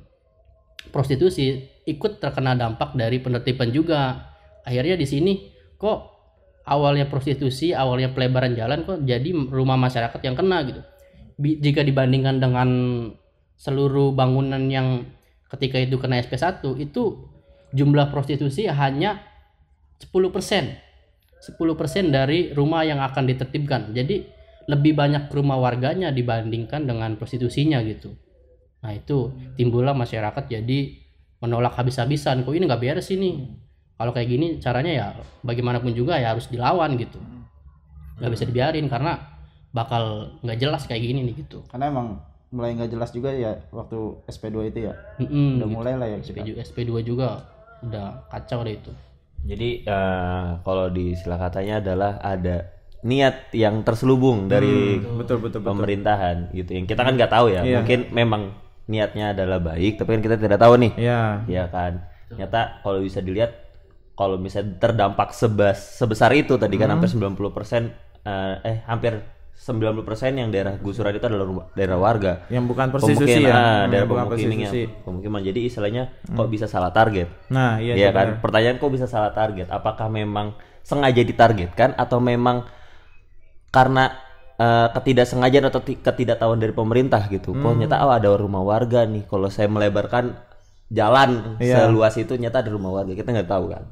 prostitusi 0.92 1.66
ikut 1.88 2.18
terkena 2.20 2.58
dampak 2.58 2.92
dari 2.98 3.22
penertiban 3.22 3.70
juga. 3.70 4.28
Akhirnya 4.66 4.98
di 4.98 5.06
sini 5.06 5.32
kok 5.78 5.98
awalnya 6.66 7.06
prostitusi 7.06 7.70
awalnya 7.72 8.10
pelebaran 8.10 8.58
jalan 8.58 8.82
kok 8.82 9.06
jadi 9.06 9.30
rumah 9.32 9.78
masyarakat 9.78 10.20
yang 10.20 10.36
kena 10.36 10.58
gitu. 10.66 10.82
Jika 11.40 11.80
dibandingkan 11.86 12.42
dengan 12.42 12.68
seluruh 13.56 14.12
bangunan 14.12 14.60
yang 14.68 15.08
ketika 15.48 15.80
itu 15.80 15.96
kena 15.96 16.20
SP1 16.20 16.60
itu 16.76 17.30
jumlah 17.72 18.10
prostitusi 18.10 18.66
hanya 18.68 19.22
10% 20.02 20.85
10% 21.40 22.10
dari 22.10 22.50
rumah 22.56 22.82
yang 22.82 22.98
akan 23.02 23.24
ditertibkan. 23.28 23.92
Jadi 23.92 24.26
lebih 24.66 24.98
banyak 24.98 25.30
rumah 25.30 25.60
warganya 25.62 26.10
dibandingkan 26.10 26.88
dengan 26.88 27.14
prostitusinya 27.14 27.78
gitu. 27.86 28.10
Nah 28.82 28.92
itu 28.94 29.30
timbullah 29.54 29.94
masyarakat 29.94 30.44
jadi 30.50 30.78
menolak 31.38 31.78
habis-habisan. 31.78 32.42
Kok 32.42 32.54
ini 32.54 32.64
nggak 32.66 32.82
beres 32.82 33.08
ini? 33.14 33.46
Kalau 33.96 34.12
kayak 34.12 34.28
gini 34.28 34.46
caranya 34.60 34.92
ya 34.92 35.06
bagaimanapun 35.40 35.94
juga 35.96 36.18
ya 36.20 36.34
harus 36.34 36.50
dilawan 36.50 36.98
gitu. 36.98 37.16
Nggak 38.20 38.30
bisa 38.32 38.44
dibiarin 38.44 38.86
karena 38.90 39.16
bakal 39.72 40.36
nggak 40.42 40.58
jelas 40.60 40.82
kayak 40.84 41.04
gini 41.04 41.20
nih 41.30 41.34
gitu. 41.46 41.64
Karena 41.70 41.88
emang 41.92 42.20
mulai 42.50 42.74
nggak 42.74 42.90
jelas 42.90 43.10
juga 43.12 43.30
ya 43.32 43.56
waktu 43.70 43.98
SP2 44.28 44.56
itu 44.72 44.78
ya. 44.90 44.94
Mm-mm, 45.22 45.62
udah 45.62 45.68
gitu. 45.68 45.76
mulai 45.76 45.94
lah 45.96 46.08
ya 46.10 46.16
SP, 46.20 46.42
kita. 46.42 46.62
SP2 46.62 46.92
juga 47.06 47.44
udah 47.84 48.24
kacau 48.32 48.64
deh 48.64 48.74
itu 48.76 48.92
Jadi 49.44 49.84
eh, 49.84 50.46
kalau 50.64 50.86
di 50.88 51.12
istilah 51.12 51.38
katanya 51.38 51.84
adalah 51.84 52.12
ada 52.24 52.72
niat 53.06 53.52
yang 53.54 53.86
terselubung 53.86 54.50
dari 54.50 54.98
betul 54.98 55.38
betul 55.38 55.60
betul 55.60 55.60
pemerintahan 55.62 56.50
gitu. 56.56 56.70
Yang 56.74 56.96
kita 56.96 57.02
kan 57.04 57.14
nggak 57.14 57.32
tahu 57.32 57.46
ya. 57.52 57.62
Iya. 57.62 57.84
Mungkin 57.84 58.00
memang 58.10 58.42
niatnya 58.86 59.34
adalah 59.34 59.58
baik, 59.60 59.98
tapi 60.00 60.18
kan 60.18 60.22
kita 60.22 60.36
tidak 60.38 60.58
tahu 60.58 60.74
nih. 60.80 60.92
ya 60.96 61.42
Ya 61.46 61.64
kan. 61.68 62.06
Ternyata 62.30 62.82
kalau 62.82 63.02
bisa 63.02 63.22
dilihat 63.22 63.66
kalau 64.16 64.40
misalnya 64.40 64.80
terdampak 64.80 65.36
sebas, 65.36 66.00
sebesar 66.00 66.32
itu 66.32 66.56
tadi 66.56 66.80
kan 66.80 66.88
hampir 66.88 67.12
90% 67.12 67.36
eh, 68.24 68.54
eh 68.64 68.78
hampir 68.88 69.20
90% 69.56 69.96
yang 70.36 70.48
daerah 70.48 70.76
gusuran 70.76 71.10
itu 71.10 71.24
adalah 71.24 71.42
rumah- 71.42 71.66
daerah 71.72 71.96
warga. 71.96 72.44
yang 72.48 72.64
bukan 72.64 72.92
Pemukiman, 72.92 73.24
ya 73.26 73.48
ah, 73.48 73.56
Hmm, 73.82 73.88
daerah 73.88 74.06
bukan 74.06 74.24
pemukiman 74.28 74.56
yang 74.60 74.74
pemukiman. 75.02 75.40
Jadi 75.42 75.60
istilahnya 75.64 76.02
kok 76.28 76.46
bisa 76.46 76.66
salah 76.66 76.90
target. 76.90 77.26
nah 77.48 77.76
iya 77.76 77.96
Iya 77.96 78.08
kan? 78.10 78.26
benar. 78.30 78.42
Pertanyaan 78.42 78.76
kok 78.76 78.92
bisa 78.92 79.06
salah 79.06 79.32
target? 79.32 79.66
Apakah 79.68 80.06
memang 80.06 80.52
sengaja 80.80 81.18
ditargetkan 81.18 81.94
atau 81.94 82.20
memang 82.20 82.68
karena 83.70 84.12
eh, 84.54 84.88
ketidaksengajaan 84.90 85.66
atau 85.66 85.80
ti- 85.80 85.98
ketidaktahuan 85.98 86.56
dari 86.56 86.72
pemerintah 86.72 87.20
gitu? 87.26 87.52
Kok 87.52 87.60
Hmm. 87.66 87.76
nyata 87.78 88.00
oh 88.02 88.08
ada 88.10 88.32
rumah 88.32 88.60
warga 88.62 89.04
nih. 89.04 89.24
Kalau 89.24 89.48
saya 89.48 89.68
melebarkan 89.68 90.32
jalan 90.88 91.56
Iya. 91.58 91.84
seluas 91.84 92.14
itu 92.14 92.32
nyata 92.34 92.60
ada 92.60 92.70
rumah 92.70 92.88
warga. 92.90 93.12
Kita 93.12 93.32
nggak 93.32 93.44
tahu 93.46 93.68
kan. 93.68 93.84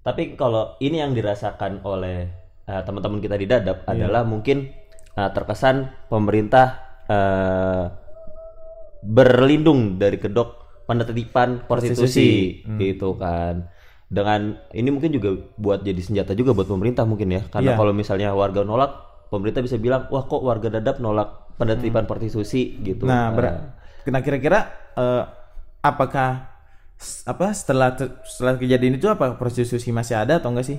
Tapi 0.00 0.34
kalau 0.34 0.76
ini 0.78 0.96
yang 0.98 1.12
dirasakan 1.12 1.80
oleh 1.82 2.28
eh, 2.62 2.80
teman-teman 2.80 3.18
kita 3.18 3.34
di 3.34 3.44
Dadap 3.44 3.82
Iya. 3.82 4.06
adalah 4.06 4.22
mungkin 4.22 4.70
eh, 5.12 5.30
terkesan 5.32 5.90
pemerintah 6.08 6.66
eh, 7.08 7.84
berlindung 9.02 9.98
dari 9.98 10.16
kedok 10.16 10.62
penertiban 10.86 11.62
prostitusi 11.66 12.62
Hmm. 12.62 12.78
gitu 12.78 13.18
kan. 13.18 13.66
Dengan 14.12 14.60
ini 14.76 14.92
mungkin 14.92 15.10
juga 15.10 15.32
buat 15.56 15.80
jadi 15.82 15.98
senjata 15.98 16.36
juga 16.36 16.52
buat 16.52 16.68
pemerintah 16.68 17.08
mungkin 17.08 17.32
ya. 17.32 17.42
Karena 17.48 17.74
Iya. 17.74 17.78
kalau 17.80 17.92
misalnya 17.96 18.28
warga 18.36 18.60
nolak, 18.62 18.92
pemerintah 19.32 19.64
bisa 19.64 19.80
bilang, 19.80 20.06
"Wah, 20.12 20.28
kok 20.28 20.44
warga 20.44 20.68
Dadap 20.68 21.00
nolak 21.00 21.56
penertiban 21.56 22.04
prostitusi?" 22.04 22.76
gitu. 22.84 23.08
Hmm. 23.08 23.10
Nah, 23.10 23.26
ber- 23.32 23.56
nah 24.06 24.20
kira-kira 24.20 24.68
eh, 24.92 25.24
apakah 25.80 26.52
apa 27.26 27.46
setelah 27.56 27.96
te- 27.96 28.14
setelah 28.28 28.54
kejadian 28.60 29.00
itu 29.00 29.08
apa 29.08 29.34
prostitusi 29.34 29.90
masih 29.90 30.14
ada 30.20 30.38
atau 30.38 30.52
enggak 30.52 30.68
sih? 30.68 30.78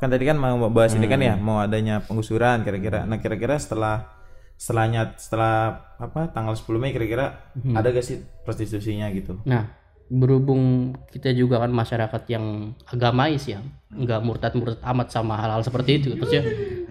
Kan 0.00 0.08
tadi 0.10 0.24
kan 0.24 0.36
mau 0.36 0.58
bahas 0.68 0.92
ini 0.92 1.06
kan 1.06 1.20
Hmm. 1.22 1.28
ya, 1.28 1.34
mau 1.38 1.58
adanya 1.58 2.02
penggusuran 2.02 2.60
kira-kira. 2.62 3.06
Nah, 3.06 3.18
kira-kira 3.18 3.56
setelah 3.56 4.10
setelahnya 4.54 5.14
setelah 5.18 5.82
apa 5.98 6.30
tanggal 6.30 6.54
10 6.54 6.78
Mei 6.78 6.92
kira-kira 6.92 7.50
Hmm. 7.58 7.74
ada 7.74 7.90
gak 7.90 8.04
sih 8.04 8.22
prostitusinya 8.44 9.10
gitu? 9.10 9.38
Nah, 9.44 9.66
berhubung 10.06 10.94
kita 11.10 11.32
juga 11.32 11.58
kan 11.58 11.72
masyarakat 11.72 12.22
yang 12.28 12.76
agamais 12.86 13.48
ya, 13.48 13.58
nggak 13.90 14.20
murtad-murtad 14.20 14.78
amat 14.84 15.08
sama 15.10 15.34
hal-hal 15.40 15.64
seperti 15.64 15.90
itu. 15.98 16.08
Maksudnya 16.14 16.44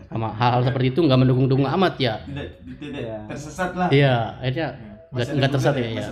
sama 0.10 0.33
hal-hal 0.33 0.65
seperti 0.65 0.88
itu 0.91 1.00
nggak 1.05 1.19
mendukung-dukung 1.22 1.69
amat 1.69 1.93
ya. 2.01 2.19
Tidak 2.25 2.48
tidak 2.81 3.03
tersesat 3.29 3.72
lah. 3.77 3.88
Iya, 3.93 4.15
akhirnya 4.41 4.67
nggak 5.13 5.27
nggak 5.29 5.51
tersesat 5.53 5.75
ya. 5.77 5.88
ya. 5.93 6.05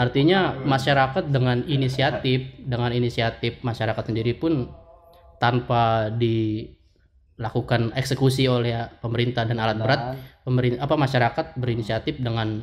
Artinya 0.00 0.38
masyarakat 0.64 1.24
dengan 1.28 1.58
inisiatif, 1.68 2.40
dengan 2.64 2.90
inisiatif 2.90 3.60
masyarakat 3.60 4.02
sendiri 4.02 4.32
pun 4.32 4.72
tanpa 5.42 6.14
dilakukan 6.14 7.90
eksekusi 7.98 8.46
oleh 8.46 8.86
pemerintah 9.02 9.42
dan 9.42 9.58
alat 9.58 9.78
berat, 9.82 10.00
pemerintah 10.46 10.86
apa 10.86 10.94
masyarakat 10.94 11.46
berinisiatif 11.58 12.22
dengan 12.22 12.62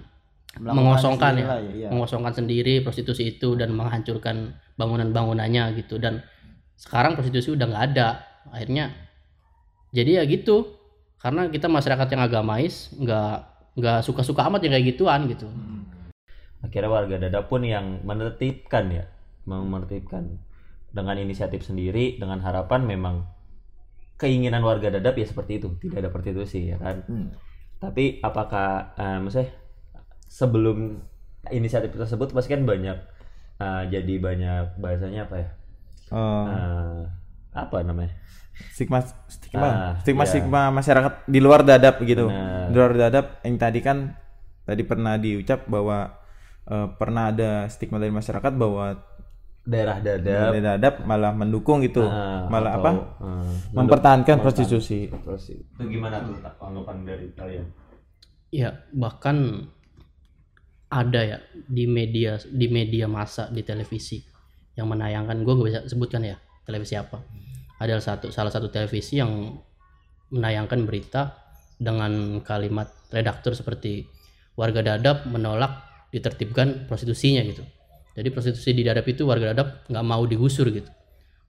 Melakukan 0.57 0.81
mengosongkan 0.81 1.33
ya, 1.37 1.45
ya, 1.45 1.57
iya. 1.61 1.87
mengosongkan 1.93 2.33
sendiri 2.33 2.81
prostitusi 2.81 3.37
itu 3.37 3.53
dan 3.53 3.69
menghancurkan 3.69 4.57
bangunan-bangunannya 4.81 5.77
gitu. 5.77 6.01
Dan 6.01 6.25
sekarang 6.73 7.13
prostitusi 7.13 7.53
udah 7.53 7.69
nggak 7.69 7.85
ada. 7.93 8.25
Akhirnya 8.49 8.89
jadi 9.93 10.19
ya 10.19 10.23
gitu. 10.25 10.65
Karena 11.21 11.45
kita 11.53 11.69
masyarakat 11.69 12.07
yang 12.17 12.21
agamais 12.25 12.89
nggak 12.97 13.35
nggak 13.77 13.99
suka-suka 14.01 14.41
amat 14.49 14.65
yang 14.65 14.73
kayak 14.73 14.87
gituan 14.97 15.29
gitu. 15.29 15.45
Akhirnya 16.65 16.89
warga 16.89 17.15
Dadap 17.21 17.45
pun 17.45 17.61
yang 17.61 18.01
menertibkan 18.01 18.89
ya, 18.89 19.05
menertibkan 19.45 20.41
dengan 20.89 21.15
inisiatif 21.17 21.61
sendiri 21.65 22.17
dengan 22.17 22.41
harapan 22.41 22.85
memang 22.85 23.15
keinginan 24.19 24.61
warga 24.65 24.91
Dadap 24.91 25.15
ya 25.15 25.23
seperti 25.23 25.63
itu, 25.63 25.79
tidak 25.79 26.03
ada 26.03 26.09
prostitusi 26.11 26.73
ya 26.73 26.77
kan. 26.77 27.05
Hmm. 27.07 27.29
Tapi 27.79 28.19
apakah 28.19 28.91
eh, 28.99 29.17
maksudnya 29.23 29.49
sebelum 30.27 30.99
inisiatif 31.49 31.95
tersebut 31.95 32.35
pasti 32.35 32.51
kan 32.51 32.67
banyak 32.67 32.97
eh, 33.59 33.83
jadi 33.87 34.13
banyak 34.19 34.63
bahasanya 34.77 35.25
apa 35.29 35.35
ya? 35.39 35.49
Oh, 36.09 36.45
Eh, 36.49 37.01
apa 37.53 37.77
namanya? 37.85 38.13
stigma 38.75 38.99
stigma 39.31 39.67
Ah, 39.71 39.91
stigma 40.03 40.27
iya. 40.27 40.31
stigma 40.35 40.61
masyarakat 40.67 41.13
di 41.31 41.39
luar 41.39 41.63
dadap 41.63 42.03
gitu. 42.03 42.27
Benar. 42.27 42.67
Di 42.67 42.75
luar 42.75 42.91
dadap 42.91 43.25
yang 43.47 43.55
tadi 43.55 43.79
kan 43.79 44.19
tadi 44.67 44.83
pernah 44.83 45.15
diucap 45.15 45.63
bahwa 45.71 46.11
eh, 46.67 46.87
pernah 46.99 47.31
ada 47.31 47.71
stigma 47.71 48.03
dari 48.03 48.11
masyarakat 48.11 48.51
bahwa 48.59 48.99
Daerah 49.69 50.01
Dadap 50.01 50.49
dari 50.49 50.59
dadap 50.65 50.93
malah 51.05 51.29
mendukung 51.29 51.85
gitu. 51.85 52.01
eh, 52.01 52.43
malah 52.49 52.73
atau, 52.73 52.81
apa? 52.81 52.91
eh, 53.21 53.53
mempertahankan 53.77 54.35
prostitusi. 54.41 55.05
Itu 55.13 55.83
gimana 55.85 56.25
tuh 56.25 56.41
tak 56.41 56.57
anggapan 56.57 56.97
dari 57.05 57.29
kalian? 57.37 57.65
ya 58.49 58.73
bahkan 58.93 59.69
ada 60.89 61.21
ya 61.21 61.37
di 61.53 61.85
media 61.85 62.41
di 62.49 62.65
media 62.65 63.05
massa 63.05 63.45
di 63.53 63.61
televisi 63.61 64.17
yang 64.73 64.89
menayangkan 64.89 65.45
gue 65.45 65.53
gak 65.53 65.67
bisa 65.69 65.81
sebutkan 65.85 66.25
ya 66.25 66.37
televisi 66.65 66.97
apa 66.97 67.21
ada 67.77 68.01
satu 68.01 68.33
salah 68.33 68.49
satu 68.49 68.73
televisi 68.73 69.21
yang 69.21 69.53
menayangkan 70.33 70.81
berita 70.85 71.37
dengan 71.77 72.41
kalimat 72.41 72.89
redaktur 73.13 73.53
seperti 73.53 74.09
warga 74.57 74.81
dadap 74.81 75.29
menolak 75.29 75.85
ditertibkan 76.09 76.89
prostitusinya 76.89 77.45
gitu 77.45 77.63
jadi 78.17 78.29
prostitusi 78.33 78.73
di 78.73 78.81
dadap 78.81 79.05
itu 79.05 79.25
warga 79.25 79.53
dadap 79.53 79.85
nggak 79.89 80.05
mau 80.05 80.23
digusur 80.25 80.69
gitu. 80.73 80.89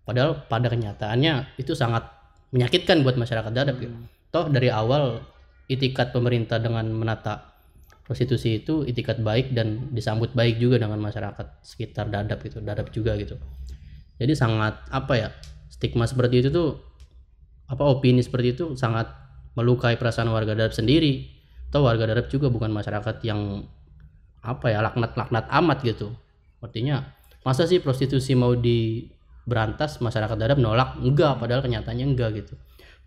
Padahal 0.05 0.45
pada 0.51 0.67
kenyataannya 0.69 1.57
itu 1.61 1.73
sangat 1.73 2.09
menyakitkan 2.51 3.07
buat 3.07 3.15
masyarakat 3.15 3.53
dadap 3.55 3.79
gitu. 3.79 3.95
Toh 4.31 4.47
dari 4.51 4.69
awal 4.71 5.23
itikat 5.71 6.11
pemerintah 6.11 6.59
dengan 6.59 6.87
menata 6.91 7.55
prostitusi 8.03 8.59
itu 8.59 8.83
itikat 8.83 9.23
baik 9.23 9.55
dan 9.55 9.95
disambut 9.95 10.35
baik 10.35 10.59
juga 10.59 10.83
dengan 10.83 10.99
masyarakat 10.99 11.63
sekitar 11.63 12.11
dadap 12.11 12.43
gitu 12.43 12.59
dadap 12.59 12.91
juga 12.91 13.15
gitu. 13.15 13.39
Jadi 14.19 14.35
sangat 14.35 14.83
apa 14.91 15.15
ya 15.17 15.29
stigma 15.71 16.05
seperti 16.11 16.43
itu 16.43 16.49
tuh 16.51 16.77
apa 17.71 17.87
opini 17.87 18.19
seperti 18.19 18.59
itu 18.59 18.75
sangat 18.75 19.09
melukai 19.55 19.95
perasaan 19.95 20.29
warga 20.31 20.59
dadap 20.59 20.75
sendiri. 20.75 21.39
Atau 21.71 21.87
warga 21.87 22.03
dadap 22.03 22.27
juga 22.27 22.51
bukan 22.51 22.75
masyarakat 22.75 23.23
yang 23.23 23.63
apa 24.43 24.75
ya 24.75 24.83
laknat-laknat 24.83 25.47
amat 25.47 25.79
gitu 25.87 26.11
artinya 26.61 27.09
masa 27.41 27.65
sih 27.65 27.81
prostitusi 27.81 28.37
mau 28.37 28.53
diberantas 28.53 29.99
masyarakat 30.05 30.37
dadap 30.37 30.59
nolak 30.61 31.01
enggak 31.01 31.41
padahal 31.41 31.65
kenyataannya 31.65 32.07
enggak 32.07 32.31
gitu. 32.45 32.55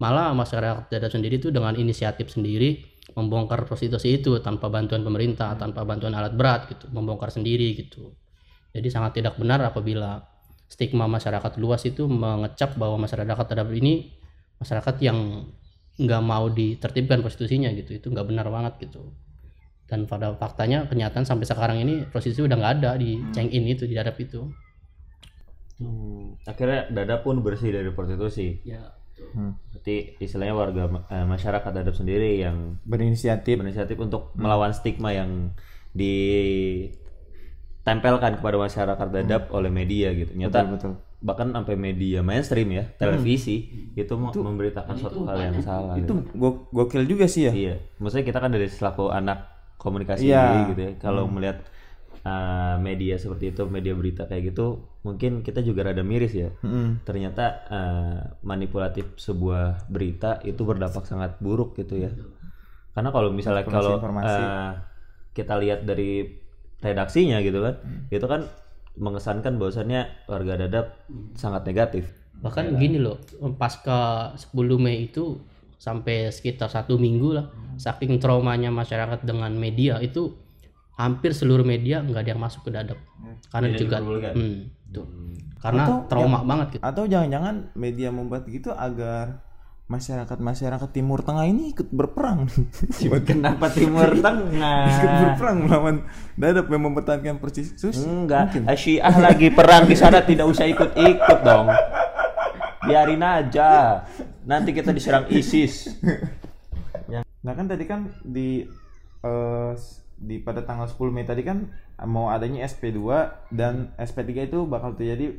Malah 0.02 0.34
masyarakat 0.34 0.90
dadap 0.90 1.14
sendiri 1.14 1.38
tuh 1.38 1.54
dengan 1.54 1.78
inisiatif 1.78 2.34
sendiri 2.34 2.82
membongkar 3.14 3.64
prostitusi 3.70 4.18
itu 4.18 4.42
tanpa 4.42 4.68
bantuan 4.74 5.06
pemerintah 5.06 5.54
tanpa 5.54 5.86
bantuan 5.86 6.18
alat 6.18 6.34
berat 6.34 6.66
gitu. 6.74 6.90
Membongkar 6.90 7.30
sendiri 7.30 7.78
gitu. 7.78 8.18
Jadi 8.74 8.90
sangat 8.90 9.22
tidak 9.22 9.38
benar 9.38 9.62
apabila 9.62 10.18
stigma 10.66 11.06
masyarakat 11.06 11.62
luas 11.62 11.86
itu 11.86 12.10
mengecap 12.10 12.74
bahwa 12.74 13.06
masyarakat 13.06 13.46
dadap 13.54 13.70
ini 13.70 14.10
masyarakat 14.58 14.96
yang 15.06 15.46
nggak 15.94 16.22
mau 16.26 16.50
ditertibkan 16.50 17.22
prostitusinya 17.22 17.70
gitu. 17.78 18.02
Itu 18.02 18.10
nggak 18.10 18.26
benar 18.26 18.50
banget 18.50 18.90
gitu 18.90 19.14
dan 19.94 20.10
pada 20.10 20.34
faktanya 20.34 20.90
kenyataan 20.90 21.22
sampai 21.22 21.46
sekarang 21.46 21.78
ini 21.78 22.02
prostitusi 22.10 22.42
udah 22.42 22.58
nggak 22.58 22.74
ada 22.82 22.92
di 22.98 23.22
Chengin 23.30 23.70
itu 23.70 23.86
di 23.86 23.94
dadap 23.94 24.18
itu 24.18 24.50
Hmm, 25.74 26.38
akhirnya 26.46 26.86
Dadap 26.90 27.26
pun 27.26 27.42
bersih 27.42 27.70
dari 27.70 27.90
prostitusi. 27.90 28.62
ya 28.64 28.94
Berarti 29.74 30.16
istilahnya 30.18 30.54
warga 30.54 30.86
eh, 31.10 31.26
masyarakat 31.26 31.72
Dadap 31.74 31.98
sendiri 31.98 32.38
yang 32.38 32.78
Berinisiatif. 32.86 33.58
berinisiatif 33.58 33.98
untuk 33.98 34.30
melawan 34.38 34.70
stigma 34.70 35.10
yang 35.12 35.50
ditempelkan 37.84 38.38
kepada 38.38 38.58
masyarakat 38.60 39.08
Dadap 39.12 39.50
oleh 39.50 39.70
media 39.70 40.14
gitu. 40.14 40.32
Nyata 40.34 40.62
betul. 40.68 40.94
bahkan 41.24 41.56
sampai 41.56 41.80
media 41.80 42.20
mainstream 42.20 42.68
ya, 42.70 42.84
televisi 42.94 43.64
itu, 43.96 44.12
mau 44.14 44.30
memberitakan 44.30 44.92
suatu 44.94 45.24
hal 45.24 45.40
yang 45.42 45.58
salah. 45.64 45.96
Itu 45.96 46.20
gitu. 46.20 46.36
go- 46.36 46.68
gokil 46.70 47.08
juga 47.08 47.26
sih 47.26 47.48
ya. 47.48 47.52
Iya, 47.56 47.76
maksudnya 47.96 48.28
kita 48.28 48.44
kan 48.44 48.52
dari 48.52 48.68
selaku 48.68 49.08
anak 49.08 49.53
komunikasi 49.78 50.30
Iya. 50.30 50.72
gitu 50.72 50.82
ya. 50.82 50.92
Kalau 50.98 51.28
melihat 51.28 51.62
uh, 52.24 52.76
media 52.80 53.16
seperti 53.18 53.52
itu, 53.52 53.64
media 53.68 53.94
berita 53.94 54.24
kayak 54.26 54.54
gitu, 54.54 54.84
mungkin 55.04 55.44
kita 55.44 55.60
juga 55.60 55.92
rada 55.92 56.02
miris 56.02 56.34
ya. 56.34 56.50
Mm-mm. 56.64 57.04
Ternyata 57.04 57.46
uh, 57.68 58.20
manipulatif 58.42 59.16
sebuah 59.18 59.88
berita 59.92 60.40
itu 60.44 60.62
berdampak 60.64 61.04
sangat 61.04 61.36
buruk 61.40 61.76
gitu 61.76 62.00
ya. 62.00 62.12
Karena 62.94 63.10
kalau 63.10 63.34
misalnya 63.34 63.66
kalau 63.66 63.98
uh, 64.00 64.72
kita 65.34 65.58
lihat 65.58 65.84
dari 65.84 66.30
redaksinya 66.80 67.42
gitu 67.42 67.64
kan, 67.64 67.76
itu 68.08 68.24
kan 68.24 68.46
mengesankan 68.94 69.58
bahwasannya 69.58 70.30
warga 70.30 70.54
dadap 70.56 70.86
sangat 71.34 71.66
negatif. 71.66 72.06
bahkan 72.44 72.76
gini 72.76 73.00
loh 73.00 73.24
pasca 73.56 74.36
10 74.36 74.52
Mei 74.76 75.08
itu 75.08 75.40
sampai 75.84 76.32
sekitar 76.32 76.72
satu 76.72 76.96
minggu 76.96 77.36
lah 77.36 77.52
saking 77.76 78.16
traumanya 78.24 78.72
masyarakat 78.72 79.28
dengan 79.28 79.52
media 79.52 80.00
itu 80.00 80.32
hampir 80.96 81.36
seluruh 81.36 81.68
media 81.68 82.00
nggak 82.00 82.24
ada 82.24 82.30
yang 82.32 82.40
masuk 82.40 82.64
ke 82.64 82.72
dadap 82.72 83.00
karena 83.52 83.68
Tidak 83.76 83.80
juga 83.84 83.96
diperbolehkan. 84.00 84.34
hmm, 84.40 84.60
tuh. 84.96 85.06
karena 85.60 85.84
Atau 85.84 85.98
trauma 86.08 86.40
banget 86.48 86.68
gitu 86.78 86.84
Atau 86.88 87.04
jangan-jangan 87.12 87.56
media 87.76 88.10
membuat 88.16 88.48
gitu 88.48 88.72
agar 88.72 89.44
masyarakat-masyarakat 89.84 90.90
Timur 90.96 91.22
Tengah 91.22 91.44
ini 91.44 91.76
ikut 91.76 91.92
berperang. 91.92 92.48
Kenapa 93.30 93.68
Timur 93.68 94.10
ikut 94.16 94.24
Tengah? 94.24 94.88
berperang 95.28 95.58
melawan 95.68 95.96
dadap 96.40 96.72
yang 96.72 96.84
mempertahankan 96.88 97.38
persis. 97.38 97.76
Enggak, 98.00 98.56
Syiah 98.80 99.14
lagi 99.20 99.52
perang 99.52 99.86
di 99.86 99.94
sana 99.94 100.24
tidak 100.24 100.48
usah 100.50 100.66
ikut-ikut 100.72 101.40
dong. 101.44 101.68
Biarin 102.84 103.24
aja. 103.24 104.04
Nanti 104.44 104.72
kita 104.72 104.92
diserang 104.92 105.28
ISIS. 105.30 105.92
Nah 107.44 107.54
kan 107.54 107.68
tadi 107.68 107.84
kan 107.84 108.08
di 108.24 108.64
eh, 109.20 109.72
di 110.16 110.36
pada 110.40 110.64
tanggal 110.64 110.88
10 110.88 111.12
Mei 111.12 111.28
tadi 111.28 111.44
kan 111.44 111.68
mau 112.08 112.32
adanya 112.32 112.64
SP2 112.64 113.00
dan 113.52 113.92
SP3 114.00 114.48
itu 114.48 114.64
bakal 114.64 114.96
terjadi 114.96 115.36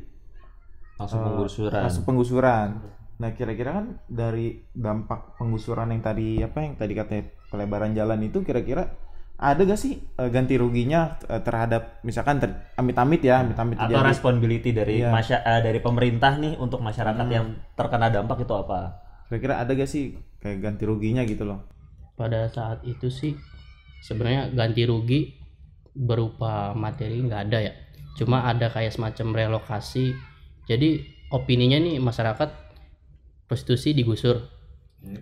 Langsung 0.95 1.19
eh, 1.21 1.25
penggusuran. 1.25 1.81
kasus 1.81 2.01
penggusuran. 2.05 2.69
Nah 3.17 3.31
kira-kira 3.33 3.81
kan 3.81 3.85
dari 4.05 4.61
dampak 4.71 5.39
penggusuran 5.41 5.89
yang 5.89 6.05
tadi 6.05 6.45
apa 6.45 6.57
yang 6.61 6.77
tadi 6.77 6.93
katanya 6.93 7.23
pelebaran 7.49 7.91
jalan 7.97 8.19
itu 8.21 8.45
kira-kira 8.45 8.91
ada 9.35 9.61
gak 9.61 9.75
sih 9.75 9.99
eh, 9.99 10.29
ganti 10.29 10.55
ruginya 10.55 11.19
eh, 11.21 11.41
terhadap 11.41 11.99
misalkan 12.01 12.39
ter- 12.39 12.55
amit-amit 12.75 13.19
ya 13.19 13.43
amit-amit 13.43 13.75
Atau 13.75 13.91
terjadi 13.91 14.07
responsibility 14.07 14.69
dari 14.71 14.93
Iya. 14.99 15.11
masya- 15.11 15.43
eh, 15.43 15.61
dari 15.61 15.79
pemerintah 15.79 16.39
nih 16.39 16.55
untuk 16.55 16.79
masyarakat 16.79 17.27
yang 17.27 17.45
terkena 17.73 18.07
dampak 18.09 18.41
itu 18.41 18.53
apa? 18.53 19.03
kira-kira 19.25 19.57
ada 19.57 19.73
gak 19.73 19.89
sih 19.89 20.13
kayak 20.37 20.61
ganti 20.61 20.85
ruginya 20.85 21.25
gitu 21.25 21.43
loh? 21.43 21.65
Pada 22.13 22.45
saat 22.47 22.85
itu 22.85 23.09
sih 23.09 23.33
sebenarnya 23.99 24.53
ganti 24.53 24.85
rugi 24.85 25.33
berupa 25.91 26.71
materi 26.71 27.19
nggak 27.19 27.41
ada 27.49 27.59
ya. 27.59 27.73
Cuma 28.15 28.45
ada 28.45 28.69
kayak 28.69 28.93
semacam 28.93 29.33
relokasi. 29.33 30.15
Jadi 30.63 31.01
opininya 31.31 31.75
nih 31.75 31.99
masyarakat 31.99 32.49
prostitusi 33.45 33.91
digusur 33.91 34.39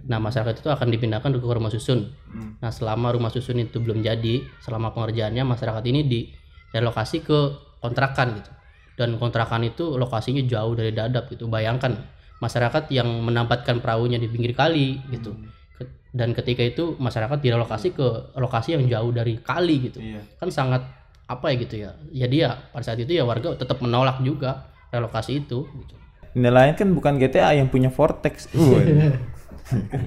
nah 0.03 0.19
masyarakat 0.19 0.59
itu 0.59 0.69
akan 0.71 0.87
dipindahkan 0.89 1.31
ke 1.31 1.43
rumah 1.43 1.71
susun. 1.71 2.11
Nah 2.59 2.71
selama 2.71 3.11
rumah 3.11 3.29
susun 3.29 3.59
itu 3.59 3.79
belum 3.79 3.99
jadi 3.99 4.43
selama 4.59 4.91
pengerjaannya 4.91 5.43
masyarakat 5.43 5.83
ini 5.87 6.01
direlokasi 6.03 7.23
ke 7.23 7.39
kontrakan 7.79 8.39
gitu. 8.39 8.51
Dan 8.93 9.17
kontrakan 9.17 9.65
itu 9.65 9.97
lokasinya 9.97 10.43
jauh 10.45 10.73
dari 10.77 10.93
dadap 10.93 11.27
gitu. 11.27 11.49
Bayangkan 11.49 11.97
masyarakat 12.39 12.91
yang 12.91 13.07
menempatkan 13.23 13.81
perahunya 13.81 14.19
di 14.19 14.27
pinggir 14.29 14.53
kali 14.53 15.01
gitu. 15.09 15.33
Ke- 15.75 15.89
dan 16.13 16.31
ketika 16.31 16.61
itu 16.61 16.95
masyarakat 16.99 17.41
direlokasi 17.41 17.95
ke 17.95 18.37
lokasi 18.37 18.77
yang 18.77 18.85
jauh 18.85 19.11
dari 19.11 19.39
kali 19.41 19.89
gitu. 19.89 19.99
Iya. 19.99 20.21
Kan 20.37 20.53
sangat 20.53 20.85
apa 21.25 21.49
ya 21.49 21.55
gitu 21.57 21.75
ya. 21.79 21.91
Jadi 22.11 22.35
ya 22.43 22.51
pada 22.69 22.83
saat 22.85 22.99
itu 23.01 23.15
ya 23.15 23.23
warga 23.25 23.55
tetap 23.55 23.81
menolak 23.81 24.21
juga 24.21 24.69
relokasi 24.93 25.41
itu 25.41 25.65
gitu. 25.65 25.95
nilainya 26.33 26.73
kan 26.73 26.89
bukan 26.93 27.21
GTA 27.21 27.53
yang 27.53 27.69
punya 27.69 27.93
vortex. 27.93 28.49
Waduh. 28.53 29.13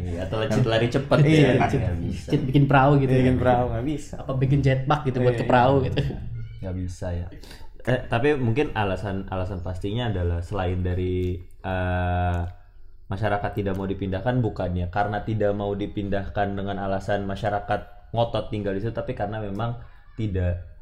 Iya, 0.04 0.28
atau 0.28 0.44
cheat 0.46 0.66
lari 0.68 0.86
cepet 0.92 1.18
Iya, 1.24 1.48
ya. 1.56 1.66
cheat. 1.66 1.80
Nggak 1.80 1.98
bisa. 2.04 2.28
Bikin 2.36 2.64
perahu 2.68 2.92
gitu 3.00 3.12
ya. 3.12 3.20
bikin 3.24 3.36
perahu 3.40 3.64
nggak 3.72 3.86
bisa 3.86 4.14
apa 4.20 4.32
bikin 4.36 4.58
jetpack 4.60 5.00
gitu 5.08 5.18
buat 5.24 5.34
ke 5.36 5.44
perahu 5.48 5.76
gitu 5.88 5.98
nggak 6.60 6.76
bisa 6.76 7.06
ya 7.12 7.26
eh, 7.86 8.00
tapi 8.10 8.34
mungkin 8.36 8.74
alasan 8.76 9.24
alasan 9.30 9.64
pastinya 9.64 10.12
adalah 10.12 10.44
selain 10.44 10.82
dari 10.84 11.40
eh, 11.40 12.40
masyarakat 13.06 13.50
tidak 13.54 13.74
mau 13.78 13.86
dipindahkan 13.86 14.42
bukannya 14.42 14.90
karena 14.90 15.22
tidak 15.22 15.54
mau 15.54 15.72
dipindahkan 15.72 16.58
dengan 16.58 16.76
alasan 16.82 17.22
masyarakat 17.24 18.10
ngotot 18.10 18.50
tinggal 18.50 18.74
di 18.74 18.82
situ 18.82 18.92
tapi 18.92 19.14
karena 19.14 19.38
memang 19.38 19.78
tidak 20.18 20.75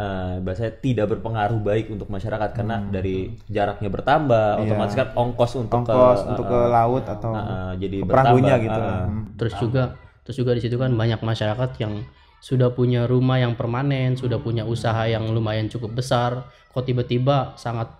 eh 0.00 0.40
bahasanya 0.40 0.72
tidak 0.80 1.06
berpengaruh 1.12 1.60
baik 1.60 1.92
untuk 1.92 2.08
masyarakat 2.08 2.56
karena 2.56 2.80
dari 2.88 3.36
jaraknya 3.52 3.92
bertambah 3.92 4.64
otomatis 4.64 4.96
kan 4.96 5.12
ongkos 5.12 5.52
untuk 5.60 5.84
Hmm. 5.84 5.84
Iya. 5.84 5.92
ongkos 5.92 6.20
ke 6.24 6.28
untuk 6.32 6.44
ke 6.48 6.56
eh, 6.56 6.68
laut 6.72 7.04
atau 7.04 7.30
eh, 7.36 7.72
jadi 7.76 7.96
perahunya 8.08 8.54
bertambah, 8.56 8.64
gitu. 8.64 8.80
Hmm. 8.80 9.22
terus 9.36 9.54
juga 9.60 9.82
terus 10.24 10.36
juga 10.40 10.50
di 10.56 10.62
situ 10.64 10.76
kan 10.80 10.96
banyak 10.96 11.20
masyarakat 11.20 11.70
yang 11.84 11.92
sudah 12.40 12.72
punya 12.72 13.04
rumah 13.04 13.36
yang 13.36 13.52
permanen 13.52 14.16
sudah 14.16 14.40
punya 14.40 14.64
usaha 14.64 15.04
yang 15.04 15.28
lumayan 15.28 15.68
cukup 15.68 15.92
besar 15.92 16.48
kok 16.72 16.88
tiba-tiba 16.88 17.52
sangat 17.60 17.92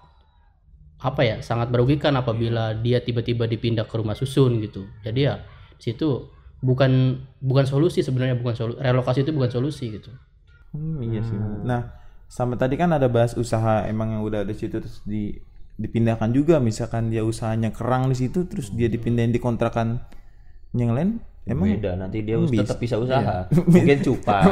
apa 1.00 1.20
ya 1.20 1.36
sangat 1.40 1.68
merugikan 1.68 2.16
apabila 2.16 2.72
dia 2.76 3.00
tiba-tiba 3.00 3.44
dipindah 3.44 3.84
ke 3.84 3.94
rumah 4.00 4.16
susun 4.16 4.56
gitu 4.64 4.88
jadi 5.00 5.20
ya 5.20 5.34
di 5.76 5.92
situ 5.92 6.28
bukan 6.60 7.20
bukan 7.40 7.64
solusi 7.64 8.00
sebenarnya 8.00 8.36
bukan 8.36 8.52
solu 8.52 8.72
relokasi 8.76 9.24
itu 9.24 9.32
bukan 9.32 9.48
solusi 9.48 9.96
gitu 9.96 10.12
Hmm, 10.70 11.02
iya 11.02 11.20
sih. 11.20 11.34
Nah, 11.64 11.90
sama 12.30 12.54
tadi 12.54 12.78
kan 12.78 12.90
ada 12.90 13.10
bahas 13.10 13.34
usaha 13.34 13.82
emang 13.84 14.14
yang 14.14 14.22
udah 14.22 14.46
ada 14.46 14.54
situ 14.54 14.78
terus 14.78 15.02
di 15.02 15.34
dipindahkan 15.76 16.30
juga. 16.30 16.58
Misalkan 16.58 17.10
dia 17.10 17.22
usahanya 17.22 17.70
kerang 17.70 18.06
di 18.06 18.16
situ 18.16 18.46
terus 18.46 18.70
dia 18.70 18.86
dipindahin 18.86 19.30
di 19.30 19.40
kontrakan 19.40 19.98
yang 20.70 20.94
lain 20.94 21.18
emang 21.50 21.66
beda 21.66 21.98
nanti 21.98 22.22
dia 22.22 22.38
Emang 22.38 22.46
tetap 22.46 22.78
bisa? 22.78 22.94
Iya. 22.94 23.02
usaha. 23.02 23.36
Mungkin 23.66 23.98
cupang. 24.06 24.44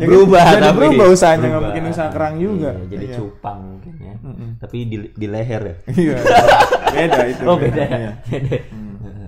Ya 0.00 0.06
berubah 0.10 0.42
jadi 0.42 0.62
tapi 0.66 0.78
berubah 0.90 1.06
usahanya 1.14 1.46
nggak 1.46 1.62
mungkin 1.70 1.84
usaha 1.86 2.08
kerang 2.10 2.34
juga. 2.42 2.70
Iya, 2.74 2.84
jadi 2.90 3.06
Iya. 3.06 3.16
cupang 3.20 3.58
mungkin 3.62 3.92
ya. 4.00 4.14
Tapi 4.58 4.76
di, 4.90 4.96
di 5.14 5.26
leher 5.30 5.62
ya? 5.62 5.76
Iya. 6.02 6.16
beda 6.90 7.20
itu. 7.30 7.42
Oh 7.46 7.54
beda. 7.54 7.82
Ya 7.86 7.96
Iya. 7.96 8.12
Beda. 8.26 8.58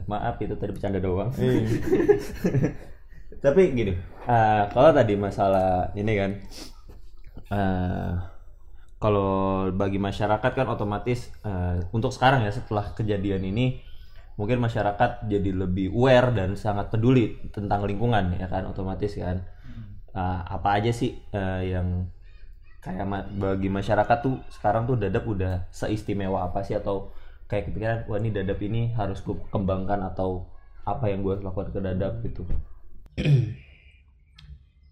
maaf 0.02 0.34
itu 0.42 0.54
tadi 0.58 0.70
bercanda 0.74 0.98
doang. 0.98 1.30
Iya. 1.38 1.62
tapi 3.38 3.74
gini 3.74 3.92
eh, 4.28 4.62
kalau 4.72 4.90
tadi 4.94 5.14
masalah 5.18 5.90
ini 5.98 6.12
kan 6.18 6.30
eh, 7.50 8.12
kalau 9.02 9.68
bagi 9.74 9.98
masyarakat 9.98 10.52
kan 10.58 10.68
otomatis 10.70 11.30
eh, 11.44 11.78
untuk 11.96 12.12
sekarang 12.14 12.46
ya 12.46 12.52
setelah 12.54 12.94
kejadian 12.98 13.42
ini 13.52 13.66
mungkin 14.40 14.58
masyarakat 14.64 15.28
jadi 15.28 15.50
lebih 15.52 15.92
aware 15.94 16.30
dan 16.34 16.50
sangat 16.58 16.90
peduli 16.94 17.38
tentang 17.52 17.84
lingkungan 17.90 18.34
ya 18.40 18.46
kan 18.50 18.64
otomatis 18.68 19.12
kan. 19.18 19.38
Eh, 20.14 20.40
apa 20.56 20.68
aja 20.80 20.92
sih 20.94 21.12
eh, 21.34 21.62
yang 21.74 21.88
kayak 22.84 23.06
ma- 23.08 23.28
bagi 23.28 23.68
masyarakat 23.72 24.18
tuh 24.26 24.36
sekarang 24.52 24.84
tuh 24.90 24.96
dadap 25.02 25.24
udah 25.28 25.54
seistimewa 25.72 26.46
apa 26.48 26.60
sih? 26.66 26.74
Atau 26.78 27.12
kayak 27.50 27.70
kepikiran 27.72 27.98
wah 28.10 28.18
ini 28.22 28.30
dadap 28.34 28.58
ini 28.64 28.92
harus 28.98 29.20
gue 29.26 29.36
kembangkan 29.54 30.00
atau 30.12 30.48
apa 30.88 31.06
yang 31.12 31.22
gue 31.26 31.34
lakukan 31.46 31.70
ke 31.74 31.80
dadap 31.84 32.12
gitu 32.26 32.42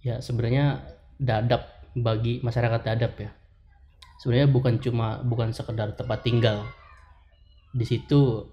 ya 0.00 0.18
sebenarnya 0.20 0.80
dadap 1.20 1.92
bagi 1.92 2.40
masyarakat 2.40 2.80
dadap 2.80 3.12
ya. 3.20 3.30
Sebenarnya 4.20 4.48
bukan 4.52 4.80
cuma 4.80 5.20
bukan 5.24 5.52
sekedar 5.52 5.96
tempat 5.96 6.20
tinggal. 6.24 6.64
Di 7.72 7.84
situ 7.88 8.48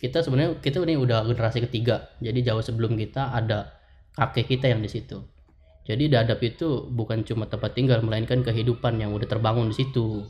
kita 0.00 0.24
sebenarnya 0.24 0.58
kita 0.60 0.82
ini 0.84 0.96
udah 0.96 1.24
generasi 1.28 1.64
ketiga. 1.68 2.12
Jadi 2.20 2.44
jauh 2.44 2.64
sebelum 2.64 2.96
kita 2.96 3.32
ada 3.32 3.72
kakek 4.16 4.56
kita 4.56 4.72
yang 4.72 4.80
di 4.80 4.90
situ. 4.90 5.20
Jadi 5.82 6.06
dadap 6.06 6.38
itu 6.44 6.86
bukan 6.88 7.26
cuma 7.26 7.50
tempat 7.50 7.74
tinggal 7.74 8.00
melainkan 8.06 8.40
kehidupan 8.46 9.02
yang 9.02 9.10
udah 9.12 9.26
terbangun 9.26 9.72
di 9.72 9.76
situ. 9.76 10.26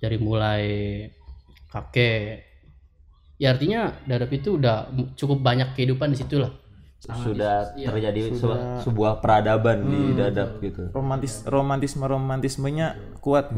Dari 0.00 0.16
mulai 0.20 0.64
kakek. 1.72 2.52
Ya 3.40 3.56
artinya 3.56 3.92
dadap 4.06 4.30
itu 4.30 4.56
udah 4.60 4.94
cukup 5.18 5.42
banyak 5.42 5.74
kehidupan 5.74 6.14
di 6.14 6.18
situ 6.22 6.38
lah 6.38 6.63
sudah 7.04 7.76
iya. 7.76 7.92
terjadi 7.92 8.32
sebuah, 8.32 8.58
sebuah 8.80 9.12
peradaban 9.20 9.84
di 9.92 10.16
dadap 10.16 10.56
gitu. 10.64 10.88
Romantis 10.96 11.44
romantisme 11.44 12.04
romantismenya 12.08 12.96
kuat 13.20 13.52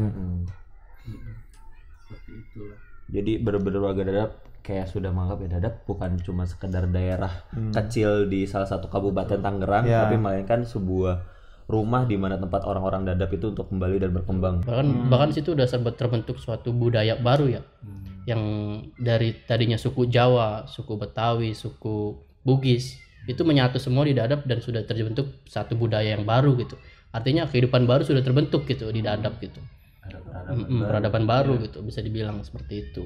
jadi 3.07 3.39
bener-bener 3.39 3.79
warga 3.79 4.03
dadap 4.03 4.31
kayak 4.67 4.91
sudah 4.91 5.15
menganggap 5.15 5.39
ya 5.39 5.49
dadap 5.59 5.73
bukan 5.87 6.19
cuma 6.19 6.43
sekedar 6.43 6.91
daerah 6.91 7.31
kecil 7.71 8.27
di 8.27 8.43
salah 8.43 8.67
satu 8.67 8.91
kabupaten 8.91 9.39
Tangerang 9.39 9.87
Ya. 9.87 10.03
tapi 10.03 10.19
melainkan 10.19 10.67
sebuah 10.67 11.23
rumah 11.71 12.03
di 12.03 12.19
mana 12.19 12.35
tempat 12.39 12.63
orang-orang 12.67 13.07
dadap 13.07 13.31
itu 13.31 13.51
untuk 13.51 13.67
kembali 13.67 13.99
dan 13.99 14.11
berkembang. 14.15 14.63
Bahkan 14.63 15.11
bahkan 15.11 15.35
situ 15.35 15.51
udah 15.51 15.67
serba 15.67 15.91
terbentuk 15.95 16.39
suatu 16.39 16.71
budaya 16.71 17.19
baru 17.19 17.59
ya 17.59 17.61
yang 18.27 18.43
dari 18.99 19.35
tadinya 19.47 19.79
suku 19.79 20.11
Jawa 20.11 20.67
suku 20.67 20.99
Betawi 20.99 21.55
suku 21.55 22.19
Bugis 22.43 22.99
itu 23.27 23.41
menyatu 23.43 23.77
semua 23.77 24.03
di 24.03 24.11
dadap 24.11 24.43
dan 24.43 24.57
sudah 24.57 24.81
terbentuk 24.81 25.27
satu 25.45 25.75
budaya 25.75 26.15
yang 26.15 26.23
baru 26.23 26.55
gitu 26.55 26.79
artinya 27.11 27.45
kehidupan 27.45 27.83
baru 27.83 28.03
sudah 28.03 28.19
terbentuk 28.21 28.63
gitu 28.63 28.87
di 28.87 28.99
dadap 28.99 29.37
gitu 29.37 29.59
Ada 30.01 30.17
peradaban 30.19 30.57
baru. 30.63 30.87
peradaban 30.87 31.23
baru 31.25 31.53
gitu 31.61 31.77
bisa 31.83 31.99
dibilang 31.99 32.39
seperti 32.41 32.73
itu 32.81 33.05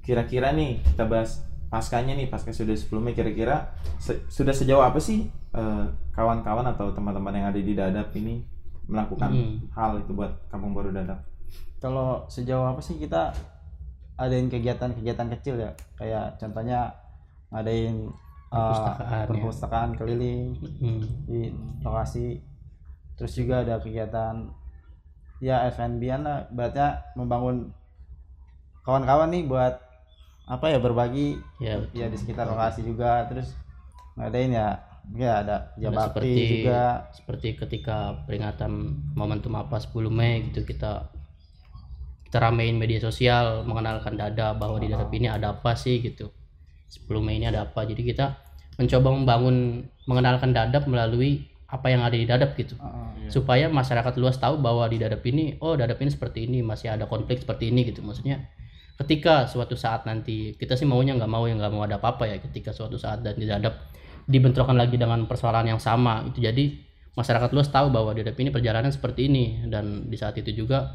Kira-kira 0.00 0.50
nih 0.50 0.80
kita 0.82 1.06
bahas 1.06 1.44
paskanya 1.70 2.12
nih 2.12 2.26
pasca 2.26 2.50
sudah 2.50 2.74
sebelumnya 2.74 3.14
kira-kira 3.14 3.70
se- 3.96 4.26
sudah 4.26 4.50
sejauh 4.50 4.82
apa 4.82 4.98
sih 4.98 5.28
eh, 5.50 5.84
kawan-kawan 6.10 6.66
atau 6.66 6.90
teman-teman 6.90 7.30
yang 7.32 7.46
ada 7.48 7.60
di 7.60 7.72
Dadap 7.72 8.10
ini 8.14 8.42
melakukan 8.84 9.30
Hmm. 9.30 9.56
hal 9.70 9.98
itu 9.98 10.10
buat 10.10 10.34
Kampung 10.46 10.74
Baru 10.74 10.90
Dadap? 10.90 11.22
Kalau 11.78 12.26
sejauh 12.26 12.66
apa 12.66 12.82
sih 12.82 12.98
kita 12.98 13.30
adain 14.16 14.46
kegiatan-kegiatan 14.46 15.30
kecil 15.38 15.58
ya? 15.58 15.70
Kayak 15.94 16.38
contohnya 16.38 16.90
ngadain 17.50 18.08
uh, 18.48 18.56
Perpustakaan, 18.56 19.10
ya. 19.12 19.26
perpustakaan 19.26 19.90
keliling 19.94 20.42
Mm. 20.80 21.00
di 21.26 21.40
lokasi. 21.80 22.40
Terus 23.14 23.32
juga 23.34 23.60
ada 23.60 23.76
kegiatan 23.76 24.48
ya 25.38 25.68
F&B-an 25.68 26.22
lah, 26.22 26.38
berarti 26.48 26.80
membangun 27.14 27.68
kawan-kawan 28.82 29.28
nih 29.28 29.44
buat 29.44 29.76
apa 30.46 30.66
ya 30.66 30.78
berbagi. 30.78 31.36
Ya 31.58 31.78
ya 31.92 32.06
di 32.06 32.16
sekitar 32.16 32.46
lokasi 32.46 32.82
juga. 32.82 33.28
Terus 33.28 33.52
ngadain 34.16 34.50
ya 34.50 34.68
ya 35.10 35.42
ada 35.42 35.56
Ada 35.74 35.90
bakti 35.90 36.06
seperti 36.06 36.42
juga. 36.60 36.82
seperti 37.10 37.48
ketika 37.56 37.96
peringatan 38.24 38.72
momentum 39.12 39.52
apa 39.54 39.76
10 39.76 40.06
Mei 40.08 40.48
gitu 40.48 40.62
kita 40.62 41.08
kita 42.24 42.38
ramein 42.38 42.78
media 42.78 43.00
sosial 43.00 43.66
mengenalkan 43.66 44.14
dada 44.14 44.54
bahwa 44.54 44.78
di 44.78 44.86
dadap 44.86 45.10
ini 45.10 45.26
ada 45.26 45.50
apa 45.50 45.74
sih 45.74 45.98
gitu 45.98 46.30
10 46.90 47.06
Mei 47.22 47.38
ini 47.38 47.46
ada 47.46 47.70
apa. 47.70 47.86
Jadi 47.86 48.02
kita 48.02 48.34
mencoba 48.76 49.08
membangun 49.14 49.86
mengenalkan 50.10 50.50
dadap 50.50 50.90
melalui 50.90 51.46
apa 51.70 51.86
yang 51.86 52.02
ada 52.02 52.18
di 52.18 52.26
dadap 52.26 52.58
gitu. 52.58 52.74
Heeh. 52.74 53.30
supaya 53.30 53.70
masyarakat 53.70 54.18
luas 54.18 54.42
tahu 54.42 54.58
bahwa 54.58 54.90
di 54.90 54.98
dadap 54.98 55.22
ini 55.22 55.54
oh 55.62 55.78
dadap 55.78 56.02
ini 56.02 56.10
seperti 56.10 56.50
ini 56.50 56.66
masih 56.66 56.90
ada 56.90 57.06
konflik 57.06 57.38
seperti 57.38 57.70
ini 57.70 57.86
gitu. 57.86 58.02
Maksudnya 58.02 58.42
ketika 58.98 59.46
suatu 59.46 59.78
saat 59.78 60.02
nanti 60.04 60.58
kita 60.58 60.74
sih 60.74 60.84
maunya 60.84 61.14
nggak 61.14 61.30
mau 61.30 61.46
yang 61.46 61.62
nggak 61.62 61.72
mau 61.72 61.86
ada 61.86 62.02
apa-apa 62.02 62.26
ya 62.26 62.36
ketika 62.42 62.74
suatu 62.74 62.98
saat 62.98 63.22
dan 63.22 63.38
di 63.38 63.46
dadap 63.46 63.86
dibentrokan 64.26 64.74
lagi 64.74 64.98
dengan 64.98 65.24
persoalan 65.30 65.70
yang 65.70 65.80
sama 65.80 66.26
itu 66.26 66.42
jadi 66.42 66.74
masyarakat 67.14 67.50
luas 67.54 67.68
tahu 67.70 67.90
bahwa 67.90 68.14
di 68.14 68.26
dadap 68.26 68.38
ini 68.38 68.50
perjalanan 68.50 68.90
seperti 68.90 69.30
ini. 69.30 69.62
Dan 69.66 70.10
di 70.10 70.16
saat 70.18 70.34
itu 70.38 70.50
juga 70.54 70.90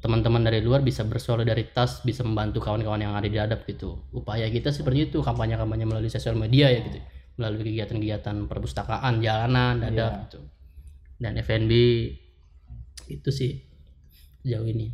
teman-teman 0.00 0.44
dari 0.44 0.60
luar 0.60 0.84
bisa 0.84 1.02
bersolidaritas 1.02 2.04
bisa 2.04 2.22
membantu 2.22 2.60
kawan-kawan 2.60 3.00
yang 3.00 3.16
ada 3.16 3.26
di 3.26 3.36
dadap 3.36 3.64
gitu. 3.64 3.96
Upaya 4.12 4.46
kita 4.52 4.70
seperti 4.70 5.10
itu 5.12 5.18
kampanye-kampanye 5.24 5.88
melalui 5.88 6.12
sosial 6.12 6.36
media 6.36 6.68
ya 6.68 6.80
gitu. 6.84 6.98
Melalui 7.36 7.64
kegiatan-kegiatan 7.72 8.48
perpustakaan 8.48 9.20
jalanan 9.24 9.80
dadap 9.80 10.28
gitu. 10.28 10.40
Dan 11.16 11.40
FNB 11.40 11.72
itu 13.08 13.30
sih 13.32 13.56
jauh 14.44 14.66
ini. 14.68 14.92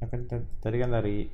Ya 0.00 0.06
kan 0.06 0.28
tadi 0.62 0.76
kan 0.78 0.90
dari 0.92 1.26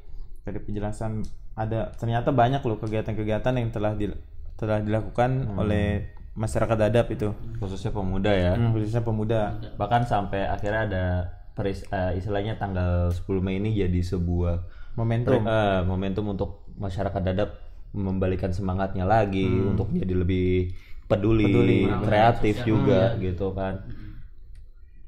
dari 0.43 0.59
penjelasan 0.59 1.23
ada 1.53 1.93
ternyata 1.95 2.33
banyak 2.33 2.65
loh 2.65 2.81
kegiatan-kegiatan 2.81 3.53
yang 3.61 3.69
telah 3.69 3.93
di, 3.93 4.09
telah 4.57 4.81
dilakukan 4.81 5.53
oleh 5.61 6.17
masyarakat 6.33 6.77
Dadap 6.81 7.13
itu. 7.13 7.29
Khususnya 7.61 7.93
pemuda 7.93 8.33
ya. 8.33 8.53
Hmm, 8.57 8.73
khususnya 8.73 9.05
pemuda. 9.05 9.61
bahkan 9.77 10.09
sampai 10.09 10.49
akhirnya 10.49 10.83
ada 10.89 11.05
peris, 11.53 11.85
eh, 11.89 12.17
istilahnya 12.17 12.57
tanggal 12.57 13.11
10 13.11 13.41
Mei 13.41 13.57
ini 13.57 13.73
jadi 13.73 14.01
sebuah 14.03 14.57
Momentum. 14.93 15.41
eh, 15.43 15.81
momentum 15.83 16.25
untuk 16.29 16.51
masyarakat 16.77 17.23
dadap 17.23 17.51
membalikan 17.93 18.53
semangatnya 18.53 19.05
lagi 19.05 19.45
untuk 19.45 19.93
jadi 19.93 20.15
lebih 20.17 20.73
peduli, 21.05 21.45
Peduli, 21.45 21.81
kreatif 22.03 22.65
juga 22.65 23.17
gitu 23.17 23.53
kan. 23.53 23.85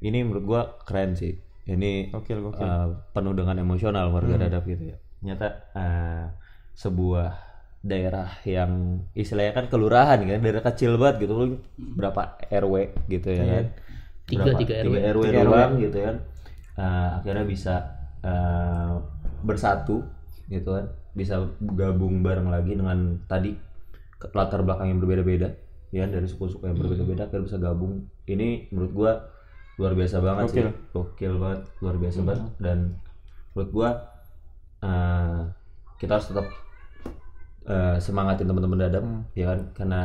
Ini 0.01 0.21
menurut 0.21 0.45
gua 0.45 0.63
keren 0.85 1.17
sih. 1.17 1.33
Ini 1.65 2.13
Gokil, 2.13 2.45
gokil. 2.45 2.61
eh, 2.61 2.87
penuh 3.17 3.33
dengan 3.33 3.57
emosional 3.57 4.13
warga 4.13 4.37
dadap 4.37 4.69
gitu 4.69 4.93
ya. 4.93 4.97
Ternyata 5.21 5.47
eh, 5.73 6.25
sebuah 6.77 7.29
daerah 7.81 8.29
yang 8.45 9.01
istilahnya 9.13 9.53
kan 9.53 9.67
kelurahan 9.69 10.21
kan 10.21 10.41
daerah 10.41 10.61
kecil 10.61 11.01
banget 11.01 11.25
gitu. 11.25 11.57
Berapa 11.97 12.37
RW 12.53 12.75
gitu 13.09 13.29
ya 13.33 13.45
kan? 13.45 13.65
Tiga, 14.25 14.45
Berapa? 14.45 14.59
tiga 14.61 14.75
RW. 14.77 14.85
tiga 14.85 15.01
RW 15.09 15.23
Tiga 15.25 15.41
RW. 15.41 15.49
doang 15.49 15.73
gitu 15.81 15.99
kan 16.01 16.17
Eh, 16.75 17.09
akhirnya 17.23 17.47
bisa 17.47 17.75
eh, 18.27 18.93
bersatu 19.47 20.03
gitu 20.51 20.75
kan. 20.75 20.87
Bisa 21.15 21.39
gabung 21.63 22.27
bareng 22.27 22.51
lagi 22.51 22.75
dengan 22.75 23.23
tadi 23.31 23.55
latar 24.35 24.65
belakang 24.65 24.89
yang 24.89 25.01
berbeda-beda 25.05 25.53
ya 25.95 26.09
dari 26.11 26.27
suku-suku 26.27 26.67
yang 26.67 26.75
berbeda-beda 26.75 27.31
akhirnya 27.31 27.47
bisa 27.47 27.59
gabung. 27.63 28.11
Ini 28.27 28.73
menurut 28.75 28.93
gua 28.93 29.13
luar 29.79 29.95
biasa 29.95 30.19
banget 30.19 30.45
sih. 30.51 30.63
Gokil. 30.63 30.69
gokil 30.91 31.35
banget 31.39 31.61
luar 31.79 31.97
biasa 32.03 32.19
banget. 32.27 32.51
Dan 32.59 32.79
menurut 33.55 33.71
gua 33.71 33.89
eh, 34.83 35.41
kita 36.03 36.19
harus 36.19 36.27
tetap 36.27 36.47
eh, 37.71 37.97
semangatin 38.03 38.51
teman-teman 38.51 38.79
dadap 38.83 39.05
ya 39.39 39.55
kan. 39.55 39.61
Karena 39.79 40.03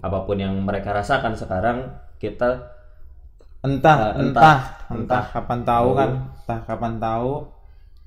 apa 0.00 0.18
pun 0.24 0.40
yang 0.40 0.56
mereka 0.64 0.96
rasakan 0.96 1.36
sekarang 1.36 1.92
kita 2.16 2.75
Entah, 3.66 3.96
Eh, 4.14 4.22
entah, 4.22 4.22
entah, 4.22 4.58
entah, 4.94 5.24
kapan 5.28 5.60
tahu 5.62 5.88
kan, 5.92 6.10
entah 6.38 6.60
kapan 6.62 6.94
tahu. 6.96 7.32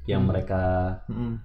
yang 0.07 0.25
mereka 0.25 0.63
Mm. 1.05 1.37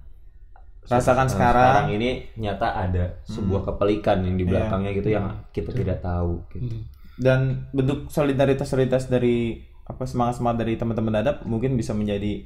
Rasakan 0.85 1.27
eh, 1.27 1.33
sekarang. 1.33 1.81
ini 1.91 2.09
nyata 2.37 2.77
ada 2.77 3.21
sebuah 3.25 3.61
kepelikan 3.61 4.21
yang 4.21 4.37
di 4.37 4.45
belakangnya 4.45 4.91
gitu 4.93 5.09
yang 5.11 5.25
kita 5.49 5.69
tidak 5.69 6.01
tahu 6.01 6.41
gitu. 6.49 6.65
Hmm. 6.73 6.81
dan 7.15 7.39
bentuk 7.71 8.09
solidaritas 8.09 8.67
solidaritas 8.67 9.05
dari 9.05 9.55
apa 9.83 10.05
semangat 10.05 10.37
semangat 10.37 10.61
dari 10.61 10.75
teman-teman 10.75 11.13
dadap 11.15 11.41
mungkin 11.45 11.73
bisa 11.73 11.93
menjadi 11.93 12.41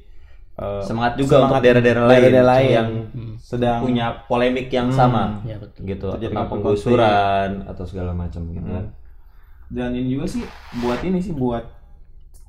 eh, 0.55 0.81
semangat 0.83 1.15
juga 1.15 1.35
semangat 1.39 1.51
untuk 1.51 1.63
daerah-daerah 1.63 2.03
lain, 2.03 2.21
daerah 2.21 2.45
lain 2.45 2.69
yang 2.69 2.89
sedang 3.39 3.79
punya 3.83 4.07
polemik 4.27 4.67
yang 4.69 4.87
sama 4.91 5.39
ya 5.43 5.55
betul. 5.55 5.81
gitu 5.83 6.07
Terjadi 6.15 6.31
tentang 6.31 6.47
penggusuran 6.51 7.49
atau 7.63 7.83
segala 7.83 8.11
macam 8.11 8.41
gitu 8.51 8.67
kan 8.67 8.85
dan 9.69 9.93
ini 9.93 10.17
juga 10.17 10.25
sih 10.27 10.43
buat 10.81 10.99
ini 11.01 11.21
sih 11.21 11.31
buat 11.31 11.65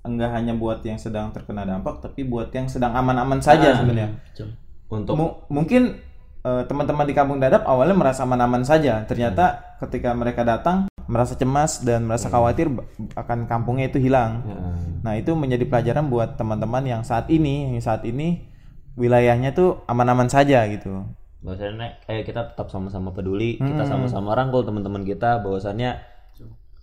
enggak 0.01 0.33
hanya 0.33 0.57
buat 0.57 0.81
yang 0.81 0.97
sedang 0.97 1.29
terkena 1.31 1.69
dampak 1.69 2.01
tapi 2.01 2.25
buat 2.25 2.49
yang 2.51 2.67
sedang 2.67 2.97
aman-aman 2.97 3.45
saja 3.45 3.77
sebenarnya. 3.77 4.17
betul. 4.33 4.49
Untuk 4.91 5.15
Mu- 5.15 5.37
mungkin 5.53 6.01
eh, 6.41 6.63
teman-teman 6.65 7.05
di 7.05 7.13
kampung 7.13 7.37
dadap 7.37 7.69
awalnya 7.69 7.93
merasa 7.95 8.25
aman-aman 8.25 8.65
saja. 8.65 9.05
Ternyata 9.05 9.77
ketika 9.79 10.17
mereka 10.17 10.41
datang 10.43 10.89
merasa 11.05 11.37
cemas 11.37 11.85
dan 11.85 12.09
merasa 12.09 12.33
khawatir 12.33 12.73
ba- 12.73 12.87
akan 13.13 13.45
kampungnya 13.45 13.93
itu 13.93 14.01
hilang. 14.01 14.41
Ya, 14.49 14.57
nah 15.05 15.13
itu 15.15 15.37
menjadi 15.37 15.69
pelajaran 15.69 16.09
buat 16.09 16.41
teman-teman 16.41 16.87
yang 16.87 17.03
saat 17.05 17.29
ini 17.29 17.77
yang 17.77 17.85
saat 17.85 18.03
ini 18.09 18.49
wilayahnya 18.97 19.53
tuh 19.53 19.85
aman-aman 19.85 20.33
saja 20.33 20.65
gitu. 20.73 21.05
Bahwasannya 21.41 22.05
kayak 22.05 22.25
kita 22.25 22.41
tetap 22.53 22.69
sama-sama 22.69 23.13
peduli 23.13 23.57
kita 23.57 23.85
sama-sama 23.85 24.33
rangkul 24.33 24.65
teman-teman 24.65 25.05
kita. 25.05 25.45
Bahwasannya 25.45 26.10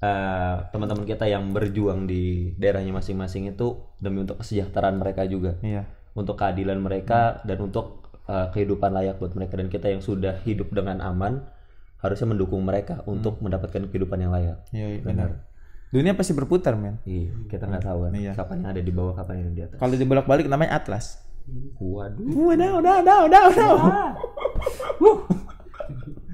eh, 0.01 0.55
teman-teman 0.69 1.05
kita 1.05 1.25
yang 1.25 1.49
berjuang 1.53 2.05
di 2.05 2.53
daerahnya 2.57 2.93
masing-masing 2.93 3.49
itu 3.49 3.81
demi 3.97 4.21
untuk 4.21 4.41
kesejahteraan 4.41 4.97
mereka 4.97 5.25
juga. 5.25 5.57
Iya. 5.61 5.85
Untuk 6.17 6.37
keadilan 6.37 6.81
mereka 6.81 7.45
dan 7.45 7.61
untuk 7.61 8.07
uh, 8.25 8.49
kehidupan 8.51 8.89
layak 8.89 9.17
buat 9.17 9.33
mereka. 9.33 9.57
Dan 9.57 9.69
kita 9.69 9.93
yang 9.93 10.01
sudah 10.01 10.41
hidup 10.43 10.73
dengan 10.73 10.97
aman 11.01 11.45
harusnya 12.01 12.29
mendukung 12.29 12.61
mereka 12.61 13.01
untuk 13.09 13.41
mendapatkan 13.41 13.89
kehidupan 13.89 14.21
yang 14.21 14.33
layak. 14.33 14.61
iya, 14.69 14.97
iya 14.97 15.01
benar. 15.01 15.45
dunia 15.87 16.13
pasti 16.13 16.35
berputar 16.35 16.75
men. 16.75 16.99
Iya, 17.07 17.31
kita 17.47 17.63
nggak 17.65 17.85
tahu 17.85 17.99
kan. 18.05 18.11
Iya. 18.13 18.31
kapan 18.35 18.55
yang 18.61 18.69
ada 18.75 18.81
di 18.83 18.91
bawah, 18.91 19.13
kapan 19.15 19.35
yang 19.39 19.55
di 19.55 19.61
atas. 19.63 19.77
kalau 19.79 19.93
dibolak-balik 19.95 20.45
namanya 20.51 20.77
atlas. 20.77 21.23
Waduh, 21.79 22.27
udah 22.27 22.71
udah 22.83 22.95
udah 23.07 23.17
udah 23.23 23.41
udah. 23.47 24.09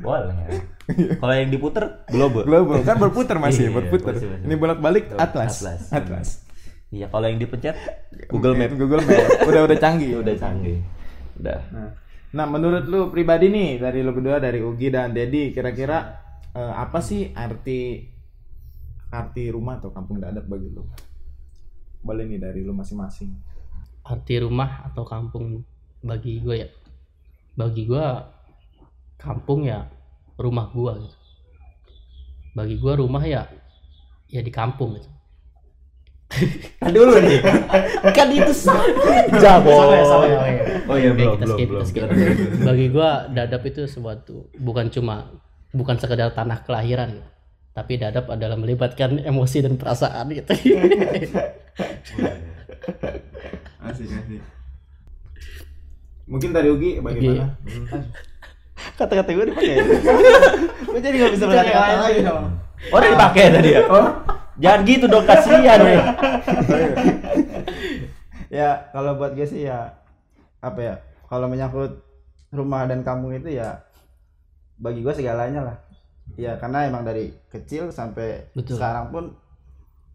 Boleh. 0.02 0.73
Kalau 1.22 1.34
yang 1.34 1.50
diputer 1.50 2.04
global. 2.08 2.43
global 2.43 2.80
kan 2.82 2.98
berputar 2.98 3.38
masih 3.43 3.67
Iya, 3.67 3.72
berputar 3.74 4.13
masih, 4.13 4.28
masih. 4.30 4.46
ini 4.46 4.56
bolak-balik 4.56 5.06
atlas 5.15 5.60
Atlas. 5.60 5.82
atlas 5.89 6.30
Iya, 6.89 7.10
kalau 7.10 7.26
yang 7.26 7.41
dipencet 7.41 7.74
Google 8.30 8.54
Map 8.54 8.69
Google 8.82 9.02
Map 9.02 9.26
udah 9.43 9.62
udah 9.65 9.78
canggih 9.78 10.22
udah 10.22 10.36
canggih. 10.38 10.78
Udah. 11.36 11.58
Nah, 11.74 11.89
nah 12.30 12.46
menurut 12.46 12.86
lu 12.86 13.10
pribadi 13.10 13.50
nih 13.50 13.82
dari 13.82 14.00
lu 14.00 14.13
kedua 14.13 14.38
dari 14.38 14.62
Ugi 14.62 14.93
dan 14.93 15.10
Dedi 15.10 15.50
kira-kira 15.50 16.22
eh, 16.54 16.74
apa 16.76 17.02
sih 17.02 17.34
arti 17.34 17.98
arti 19.10 19.43
rumah 19.50 19.82
atau 19.82 19.89
kampung 19.89 20.22
dadap 20.22 20.46
bagi 20.46 20.69
lu? 20.69 20.86
Boleh 22.00 22.30
nih 22.30 22.38
dari 22.38 22.62
lu 22.62 22.72
masing-masing. 22.72 23.34
arti 24.04 24.36
rumah 24.38 24.84
atau 24.86 25.02
kampung 25.02 25.63
bagi 26.00 26.43
gue 26.43 26.56
ya 26.60 26.67
bagi 27.54 27.88
gue 27.88 28.06
kampung 29.15 29.63
ya 29.63 29.88
rumah 30.38 30.69
gue 30.74 30.93
gitu. 31.06 31.17
bagi 32.54 32.76
gue 32.78 32.93
rumah 32.98 33.24
ya 33.24 33.50
ya 34.30 34.41
di 34.41 34.52
kampung 34.54 34.98
gitu 34.98 35.10
Kan 36.82 36.89
dulu 36.89 37.13
nih. 37.22 37.46
kan 38.17 38.26
itu 38.34 38.50
sama. 38.58 38.82
Sama 39.38 39.69
ya, 39.93 40.02
sama 40.02 40.26
ya, 40.26 40.38
Oh 40.89 40.98
iya, 40.98 41.13
belum, 41.13 41.38
kita 41.38 41.46
belum, 41.46 41.58
skip, 41.62 41.67
belum. 41.69 41.86
kita 41.86 42.06
skip. 42.10 42.65
Bagi 42.65 42.86
gue 42.89 43.10
dadap 43.38 43.62
itu 43.69 43.82
sesuatu 43.86 44.50
bukan 44.58 44.89
cuma 44.89 45.30
bukan 45.74 45.98
sekedar 45.98 46.34
tanah 46.34 46.62
kelahiran 46.65 47.17
gitu. 47.17 47.30
tapi 47.74 47.98
dadap 47.98 48.30
adalah 48.30 48.54
melibatkan 48.54 49.17
emosi 49.26 49.65
dan 49.65 49.82
perasaan 49.82 50.30
gitu 50.30 50.54
Asik 53.82 54.06
asik. 54.10 54.41
Mungkin 56.30 56.50
dari 56.54 56.69
Ugi 56.69 57.02
bagaimana? 57.02 57.58
Kata-kata 58.98 59.30
gue 59.34 59.46
dipakai. 59.50 59.78
Gue 60.94 61.02
jadi 61.02 61.16
nggak 61.26 61.34
bisa 61.34 61.46
berkata-kata 61.50 61.94
lagi 62.06 62.22
dong. 62.22 62.46
Oh, 62.94 62.98
udah 63.02 63.10
dipakai 63.10 63.44
tadi 63.50 63.70
ya? 63.74 63.82
Jangan 64.62 64.82
gitu 64.86 65.06
dong, 65.10 65.26
kasihan 65.26 65.80
nih. 65.82 65.98
ya. 68.62 68.70
Kalau 68.94 69.18
buat 69.18 69.34
gue 69.34 69.48
sih 69.50 69.66
ya 69.66 69.90
apa 70.64 70.80
ya 70.80 70.96
kalau 71.28 71.52
menyangkut 71.52 72.00
rumah 72.54 72.88
dan 72.88 73.04
kampung 73.04 73.36
itu 73.36 73.52
ya 73.52 73.82
bagi 74.78 75.02
gue 75.02 75.14
segalanya 75.18 75.74
lah. 75.74 75.78
Ya 76.38 76.56
karena 76.62 76.86
emang 76.86 77.04
dari 77.04 77.34
kecil 77.50 77.90
sampai 77.90 78.54
Betul. 78.54 78.78
sekarang 78.78 79.10
pun 79.10 79.24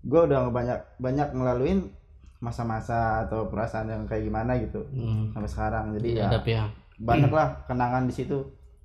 gue 0.06 0.20
udah 0.30 0.46
banyak 0.54 0.78
banyak 1.02 1.28
ngelaluin 1.34 1.90
masa-masa 2.38 3.26
atau 3.26 3.50
perasaan 3.50 3.90
yang 3.90 4.06
kayak 4.06 4.30
gimana 4.30 4.54
gitu 4.62 4.86
Hmm, 4.94 5.34
sampai 5.34 5.50
sekarang. 5.50 5.84
Jadi 5.98 6.22
ya 6.22 6.30
dadap 6.30 6.46
ya 6.46 6.62
banyak 6.98 7.30
lah 7.30 7.66
kenangan 7.66 8.06
di 8.06 8.14
situ 8.14 8.38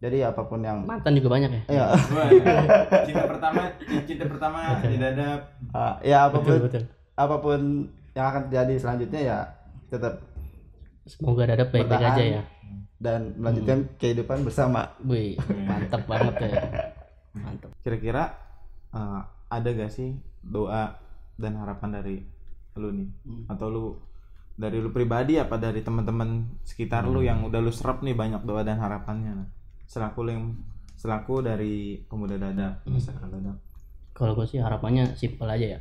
jadi 0.03 0.35
apa 0.35 0.43
pun 0.51 0.59
yang 0.59 0.83
mantan 0.83 1.15
juga 1.15 1.39
banyak 1.39 1.47
ya? 1.47 1.61
Ya. 1.71 1.85
Cinta 3.07 3.23
pertama, 3.23 3.71
cinta 4.03 4.25
pertama 4.27 4.59
di 4.83 4.99
dadap. 4.99 5.39
ah, 5.71 5.95
ya 6.03 6.27
apa 6.27 6.43
pun 6.43 6.59
betul 6.59 6.67
betul. 6.67 6.83
apa 7.15 7.35
pun 7.39 7.87
yang 8.11 8.25
akan 8.27 8.41
terjadi 8.51 8.73
selanjutnya 8.83 9.21
ya 9.23 9.39
tetap 9.87 10.19
semoga 11.07 11.47
dadap 11.47 11.71
baik-baik 11.71 12.03
aja 12.03 12.23
ya. 12.39 12.43
dan 12.99 13.31
melanjutkan 13.39 13.87
kehidupan 13.95 14.43
bersama. 14.43 14.91
Wih, 15.07 15.39
mantap 15.63 16.03
banget 16.03 16.35
ya. 16.51 16.51
Mantap. 17.39 17.71
Kira-kira 17.79 18.35
eh, 18.91 19.21
ada 19.47 19.69
gak 19.71 19.91
sih 19.91 20.19
doa 20.43 20.99
dan 21.39 21.55
harapan 21.63 22.03
dari 22.03 22.15
lu 22.75 22.91
nih? 22.91 23.07
Atau 23.47 23.71
lu 23.71 23.85
dari 24.59 24.83
lu 24.83 24.91
pribadi 24.91 25.39
apa 25.39 25.55
dari 25.55 25.79
teman-teman 25.79 26.59
sekitar 26.67 27.07
lu 27.07 27.23
yang 27.23 27.39
udah 27.47 27.63
lu 27.63 27.71
serap 27.71 28.03
nih 28.03 28.15
banyak 28.15 28.43
doa 28.43 28.67
dan 28.67 28.83
harapannya? 28.83 29.62
Selaku 29.93 30.25
yang 30.25 30.49
selaku 30.97 31.45
dari 31.45 32.01
pemuda 32.09 32.41
dadap, 32.41 32.81
masyarakat 32.89 33.29
dadap. 33.29 33.57
kalau 34.17 34.33
gue 34.33 34.45
sih 34.49 34.57
harapannya 34.57 35.13
simpel 35.13 35.45
aja 35.45 35.77
ya. 35.77 35.79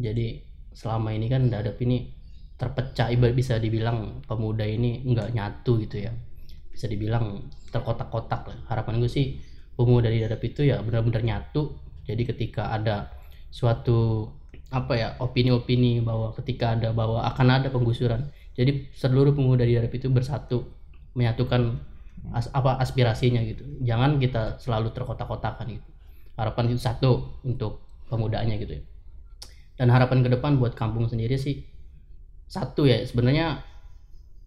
Jadi 0.00 0.40
selama 0.72 1.12
ini 1.12 1.28
kan 1.28 1.52
dadap 1.52 1.76
ini 1.84 2.08
terpecah 2.56 3.12
ibarat 3.12 3.36
bisa 3.36 3.60
dibilang 3.60 4.24
pemuda 4.24 4.64
ini 4.64 5.04
nggak 5.04 5.36
nyatu 5.36 5.76
gitu 5.84 6.08
ya. 6.08 6.12
Bisa 6.72 6.88
dibilang 6.88 7.52
terkotak-kotak 7.68 8.48
lah. 8.48 8.58
Harapan 8.72 9.04
gue 9.04 9.10
sih 9.12 9.36
pemuda 9.76 10.08
di 10.08 10.24
dadap 10.24 10.40
itu 10.40 10.64
ya 10.64 10.80
benar-benar 10.80 11.20
nyatu. 11.20 11.76
Jadi 12.08 12.22
ketika 12.24 12.72
ada 12.72 13.12
suatu 13.52 14.32
apa 14.72 14.96
ya 14.96 15.08
opini-opini 15.20 16.00
bahwa 16.00 16.32
ketika 16.40 16.72
ada 16.72 16.96
bahwa 16.96 17.20
akan 17.28 17.48
ada 17.60 17.68
penggusuran. 17.68 18.32
Jadi 18.56 18.88
seluruh 18.96 19.36
pemuda 19.36 19.68
di 19.68 19.76
dadap 19.76 19.92
itu 19.92 20.08
bersatu 20.08 20.72
menyatukan 21.12 21.91
as- 22.30 22.52
apa 22.54 22.78
aspirasinya 22.78 23.42
gitu. 23.42 23.66
Jangan 23.82 24.22
kita 24.22 24.62
selalu 24.62 24.94
terkotak-kotakan 24.94 25.66
gitu. 25.66 25.88
Harapan 26.38 26.70
itu 26.70 26.78
satu 26.78 27.42
untuk 27.42 27.82
pemudanya 28.06 28.54
gitu 28.62 28.78
ya. 28.78 28.82
Dan 29.74 29.90
harapan 29.90 30.22
ke 30.22 30.30
depan 30.30 30.62
buat 30.62 30.78
kampung 30.78 31.10
sendiri 31.10 31.34
sih 31.34 31.66
satu 32.46 32.86
ya 32.86 33.02
sebenarnya 33.02 33.64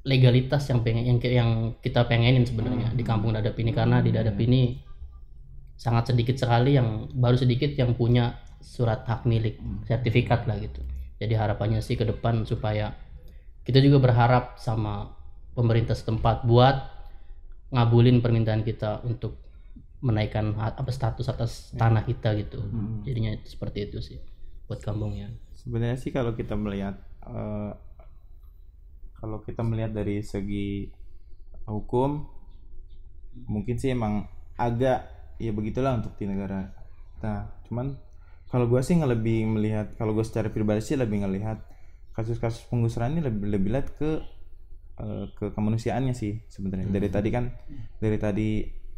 legalitas 0.05 0.69
yang 0.69 0.85
pengen 0.85 1.03
yang 1.03 1.17
yang 1.19 1.49
kita 1.81 2.05
pengenin 2.05 2.45
sebenarnya 2.45 2.93
di 2.95 3.03
kampung 3.03 3.35
dadap 3.35 3.59
ini. 3.59 3.75
Karena 3.75 3.99
di 3.99 4.15
dadap 4.15 4.39
ini 4.39 4.79
sangat 5.75 6.15
sedikit 6.15 6.39
sekali 6.39 6.79
yang 6.79 7.11
baru 7.11 7.35
sedikit 7.35 7.75
yang 7.75 7.99
punya 7.99 8.39
surat 8.63 9.03
hak 9.03 9.27
milik 9.27 9.59
sertifikat 9.83 10.47
lah 10.47 10.55
gitu. 10.57 10.79
Jadi 11.19 11.33
harapannya 11.35 11.83
sih 11.83 11.99
ke 11.99 12.07
depan 12.07 12.47
supaya 12.47 12.95
kita 13.65 13.81
juga 13.81 13.97
berharap 13.97 14.55
sama 14.61 15.09
pemerintah 15.57 15.97
setempat 15.97 16.45
buat 16.45 16.94
ngabulin 17.73 18.21
permintaan 18.21 18.61
kita 18.61 19.01
untuk 19.05 19.41
menaikkan 20.05 20.53
apa 20.59 20.91
status 20.93 21.25
atas 21.31 21.51
tanah 21.73 22.05
kita 22.05 22.37
gitu. 22.37 22.61
Jadinya 23.01 23.33
seperti 23.41 23.89
itu 23.89 23.99
sih 24.03 24.19
buat 24.65 24.81
kampungnya 24.81 25.29
Sebenarnya 25.65 25.97
sih 25.97 26.13
kalau 26.13 26.37
kita 26.37 26.53
melihat 26.53 27.01
eh, 27.25 27.73
kalau 29.17 29.41
kita 29.41 29.65
melihat 29.65 29.97
dari 29.97 30.21
segi 30.21 30.93
hukum 31.65 32.21
mungkin 33.49 33.75
sih 33.81 33.97
emang 33.97 34.29
agak 34.61 35.09
ya 35.41 35.49
begitulah 35.49 35.97
untuk 35.97 36.13
di 36.21 36.29
negara 36.29 36.69
kita. 37.17 37.49
Cuman 37.65 37.97
kalau 38.53 38.69
gue 38.69 38.81
sih 38.85 38.93
lebih 39.01 39.49
melihat 39.57 39.97
kalau 39.97 40.13
gue 40.13 40.21
secara 40.21 40.53
pribadi 40.53 40.85
sih 40.85 41.01
lebih 41.01 41.25
ngelihat 41.25 41.65
kasus-kasus 42.13 42.69
penggusuran 42.69 43.17
ini 43.17 43.25
lebih 43.25 43.57
lebih 43.57 43.69
lihat 43.73 43.89
ke 43.97 44.21
eh, 44.99 45.25
ke 45.35 45.51
kemanusiaannya 45.51 46.13
sih 46.15 46.43
sebenarnya. 46.47 46.87
Dari 46.91 47.07
tadi 47.11 47.29
kan 47.31 47.51
dari 47.99 48.17
tadi 48.19 48.49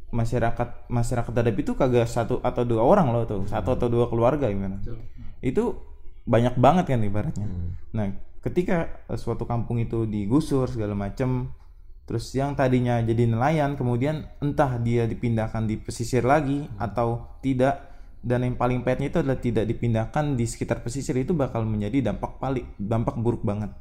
masyarakat 0.08 0.88
masyarakat 0.88 1.32
dadap 1.36 1.56
itu 1.60 1.76
kagak 1.76 2.08
satu 2.08 2.40
atau 2.40 2.64
dua 2.64 2.84
orang 2.84 3.12
loh 3.12 3.24
tuh. 3.28 3.42
Satu 3.50 3.76
atau 3.76 3.88
dua 3.88 4.08
keluarga 4.08 4.48
gimana. 4.50 4.80
Itu 5.42 5.84
banyak 6.28 6.60
banget 6.60 6.86
kan 6.92 7.02
ibaratnya. 7.04 7.48
Nah 7.96 8.28
ketika 8.42 9.04
eh, 9.10 9.20
suatu 9.20 9.44
kampung 9.44 9.82
itu 9.82 10.08
digusur 10.08 10.72
segala 10.72 10.96
macem 10.96 11.52
terus 12.08 12.32
yang 12.32 12.56
tadinya 12.56 13.04
jadi 13.04 13.28
nelayan 13.28 13.76
kemudian 13.76 14.32
entah 14.40 14.80
dia 14.80 15.04
dipindahkan 15.04 15.68
di 15.68 15.76
pesisir 15.76 16.24
lagi 16.24 16.64
atau 16.80 17.36
tidak 17.44 17.84
dan 18.24 18.48
yang 18.48 18.56
paling 18.56 18.80
pahitnya 18.82 19.12
itu 19.12 19.20
adalah 19.20 19.40
tidak 19.44 19.68
dipindahkan 19.68 20.40
di 20.40 20.48
sekitar 20.48 20.80
pesisir 20.80 21.20
itu 21.20 21.36
bakal 21.36 21.68
menjadi 21.68 22.12
dampak 22.12 22.40
paling 22.40 22.64
dampak 22.80 23.20
buruk 23.20 23.44
banget 23.44 23.76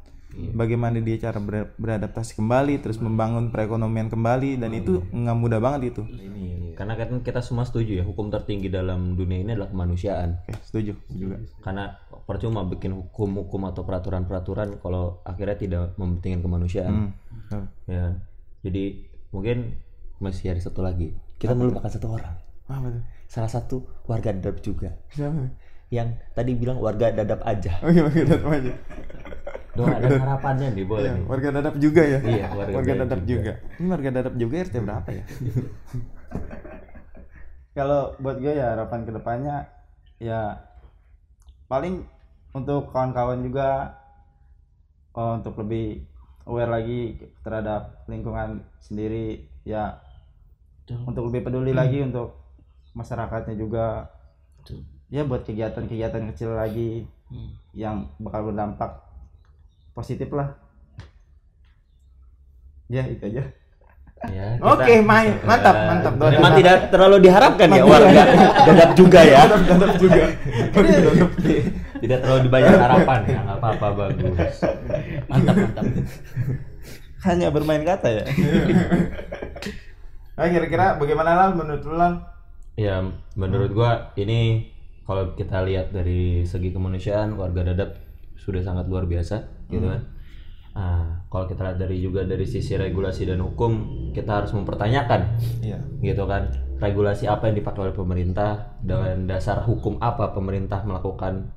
bagaimana 0.52 0.98
dia 0.98 1.16
cara 1.18 1.38
ber- 1.38 1.72
beradaptasi 1.76 2.34
kembali 2.34 2.78
terus 2.78 2.98
membangun 2.98 3.48
perekonomian 3.48 4.06
kembali 4.06 4.56
dan 4.56 4.70
itu 4.70 5.00
nggak 5.06 5.36
mudah 5.36 5.58
banget 5.58 5.92
itu 5.92 6.02
Ini 6.04 6.46
karena 6.76 6.92
kan 6.92 7.24
kita 7.24 7.40
semua 7.40 7.64
setuju 7.64 7.96
ya 7.96 8.04
hukum 8.04 8.28
tertinggi 8.28 8.68
dalam 8.68 9.16
dunia 9.16 9.40
ini 9.40 9.56
adalah 9.56 9.72
kemanusiaan. 9.72 10.44
oke 10.44 10.60
setuju 10.60 10.92
juga 11.08 11.40
Karena 11.64 11.88
percuma 12.28 12.62
bikin 12.62 12.92
hukum-hukum 12.92 13.64
atau 13.64 13.80
peraturan-peraturan 13.80 14.76
kalau 14.78 15.24
akhirnya 15.24 15.56
tidak 15.56 15.82
mementingkan 15.96 16.44
kemanusiaan. 16.44 17.16
Hmm. 17.48 17.64
Ya. 17.88 18.20
Jadi 18.60 19.08
mungkin 19.32 19.80
masih 20.20 20.52
ada 20.52 20.60
satu 20.60 20.84
lagi. 20.84 21.16
Kita 21.40 21.56
melupakan 21.56 21.88
satu 21.88 22.12
orang. 22.12 22.36
apa 22.68 22.86
tuh 22.90 23.04
Salah 23.24 23.48
satu 23.48 23.76
warga 24.04 24.36
dadap 24.36 24.60
juga. 24.60 24.92
siapa 25.08 25.48
Yang 25.88 26.20
tadi 26.34 26.52
bilang 26.52 26.76
warga 26.76 27.08
dadap 27.08 27.40
aja. 27.40 27.72
oh 27.80 27.88
iya 27.88 28.04
warga 28.04 28.20
dadap 28.26 28.52
aja 28.52 28.72
Doa 29.76 29.94
dan 29.94 30.10
harapannya 30.18 30.66
nih 30.72 30.84
boleh 30.84 31.08
nih. 31.12 31.24
warga 31.24 31.48
dadap 31.52 31.74
juga 31.76 32.02
ya 32.02 32.18
Iya, 32.18 32.46
warga 32.50 32.90
dadap 32.90 33.06
dadap 33.06 33.20
juga. 33.22 33.52
ini 33.76 33.86
warga 33.86 34.08
dadap 34.10 34.34
juga 34.34 34.54
RT 34.64 34.74
berapa 34.80 35.08
ya 35.12 35.24
kalau 37.76 38.14
buat 38.18 38.36
gue 38.38 38.50
ya 38.50 38.72
harapan 38.72 39.00
ke 39.04 39.10
depannya 39.12 39.56
ya 40.16 40.40
paling 41.66 42.06
untuk 42.50 42.88
kawan-kawan 42.88 43.44
juga 43.44 43.94
oh, 45.12 45.36
untuk 45.36 45.54
lebih 45.60 46.02
aware 46.42 46.70
lagi 46.70 47.20
terhadap 47.44 48.00
lingkungan 48.06 48.64
sendiri 48.80 49.44
ya 49.62 50.00
untuk 51.04 51.28
lebih 51.28 51.44
peduli 51.44 51.74
lagi 51.74 52.00
untuk 52.00 52.32
masyarakatnya 52.92 53.54
juga 53.54 54.08
Betul. 54.56 54.82
ya 55.08 55.22
buat 55.22 55.42
kegiatan-kegiatan 55.42 56.22
kecil 56.32 56.54
lagi 56.54 57.06
Hmm. 57.26 57.58
yang 57.74 58.06
bakal 58.22 58.46
berdampak 58.46 59.02
positif 59.96 60.28
lah. 60.30 60.52
Ya 62.86 63.02
itu 63.08 63.24
aja. 63.24 63.42
Ya, 64.26 64.46
kita- 64.60 64.68
oke 64.76 64.94
main 65.02 65.32
mantap 65.44 65.76
Eh, 65.76 65.86
mantap 65.88 66.14
doa 66.16 66.30
Memang 66.32 66.52
dan 66.52 66.58
tidak 66.60 66.76
terlalu 66.88 67.16
diharapkan 67.24 67.68
ya 67.68 67.82
warga. 67.82 68.22
Dadap 68.68 68.90
juga 68.92 69.20
ya. 69.24 69.40
dadap 69.48 69.92
juga. 69.96 70.22
Tidak 71.96 72.18
terlalu 72.20 72.40
dibanyak 72.44 72.76
harapan. 72.76 73.20
Ya, 73.24 73.40
nggak 73.40 73.56
apa-apa 73.56 73.88
bagus. 73.96 74.54
mantap 75.26 75.54
mantap. 75.56 75.84
Hanya 77.24 77.48
bermain 77.48 77.80
kata 77.82 78.08
ya. 78.12 78.24
Nah, 80.36 80.46
kira-kira 80.52 81.00
bagaimana 81.00 81.32
lah 81.32 81.48
menurut 81.56 81.82
lu 81.82 81.96
Lan? 81.96 82.20
Ya, 82.76 83.00
menurut 83.32 83.72
gua 83.72 84.12
ini 84.14 84.68
kalau 85.08 85.32
kita 85.32 85.64
lihat 85.64 85.96
dari 85.96 86.44
segi 86.44 86.68
kemanusiaan 86.68 87.32
warga 87.32 87.64
dadap 87.64 87.96
sudah 88.36 88.60
sangat 88.60 88.84
luar 88.86 89.08
biasa 89.08 89.48
gitu 89.70 89.86
kan. 89.86 90.02
Ah, 90.76 91.24
kalau 91.32 91.48
kita 91.48 91.72
lihat 91.72 91.78
dari 91.80 91.96
juga 92.04 92.20
dari 92.28 92.44
sisi 92.44 92.76
regulasi 92.76 93.24
dan 93.24 93.40
hukum 93.40 93.72
kita 94.12 94.44
harus 94.44 94.52
mempertanyakan 94.52 95.40
iya. 95.64 95.80
gitu 96.04 96.28
kan. 96.28 96.52
Regulasi 96.76 97.24
apa 97.24 97.48
yang 97.48 97.56
dipakai 97.56 97.88
oleh 97.88 97.96
pemerintah 97.96 98.76
dengan 98.84 99.24
dasar 99.24 99.64
hukum 99.64 99.96
apa 100.04 100.36
pemerintah 100.36 100.84
melakukan 100.84 101.48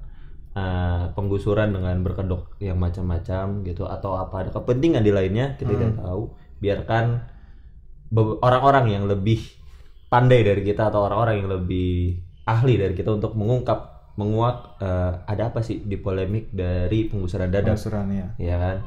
uh, 0.56 1.12
penggusuran 1.12 1.76
dengan 1.76 2.00
berkedok 2.00 2.56
yang 2.64 2.80
macam-macam 2.80 3.68
gitu 3.68 3.84
atau 3.84 4.16
apa. 4.16 4.48
Ada 4.48 4.52
kepentingan 4.56 5.04
di 5.04 5.12
lainnya 5.12 5.60
kita 5.60 5.76
tidak 5.76 6.00
tahu. 6.00 6.32
Biarkan 6.64 7.06
orang-orang 8.40 8.86
yang 8.88 9.04
lebih 9.04 9.44
pandai 10.08 10.48
dari 10.48 10.64
kita 10.64 10.88
atau 10.96 11.04
orang-orang 11.04 11.44
yang 11.44 11.52
lebih 11.60 12.24
ahli 12.48 12.80
dari 12.80 12.96
kita 12.96 13.14
untuk 13.20 13.36
mengungkap 13.36 13.99
menguak 14.20 14.76
eh, 14.84 15.14
ada 15.24 15.48
apa 15.48 15.64
sih 15.64 15.80
di 15.80 15.96
polemik 15.96 16.52
dari 16.52 17.08
penggusuran 17.08 17.48
dadap 17.48 17.80
Penggusuran 17.80 18.08
ya. 18.12 18.28
ya 18.36 18.56
kan? 18.60 18.78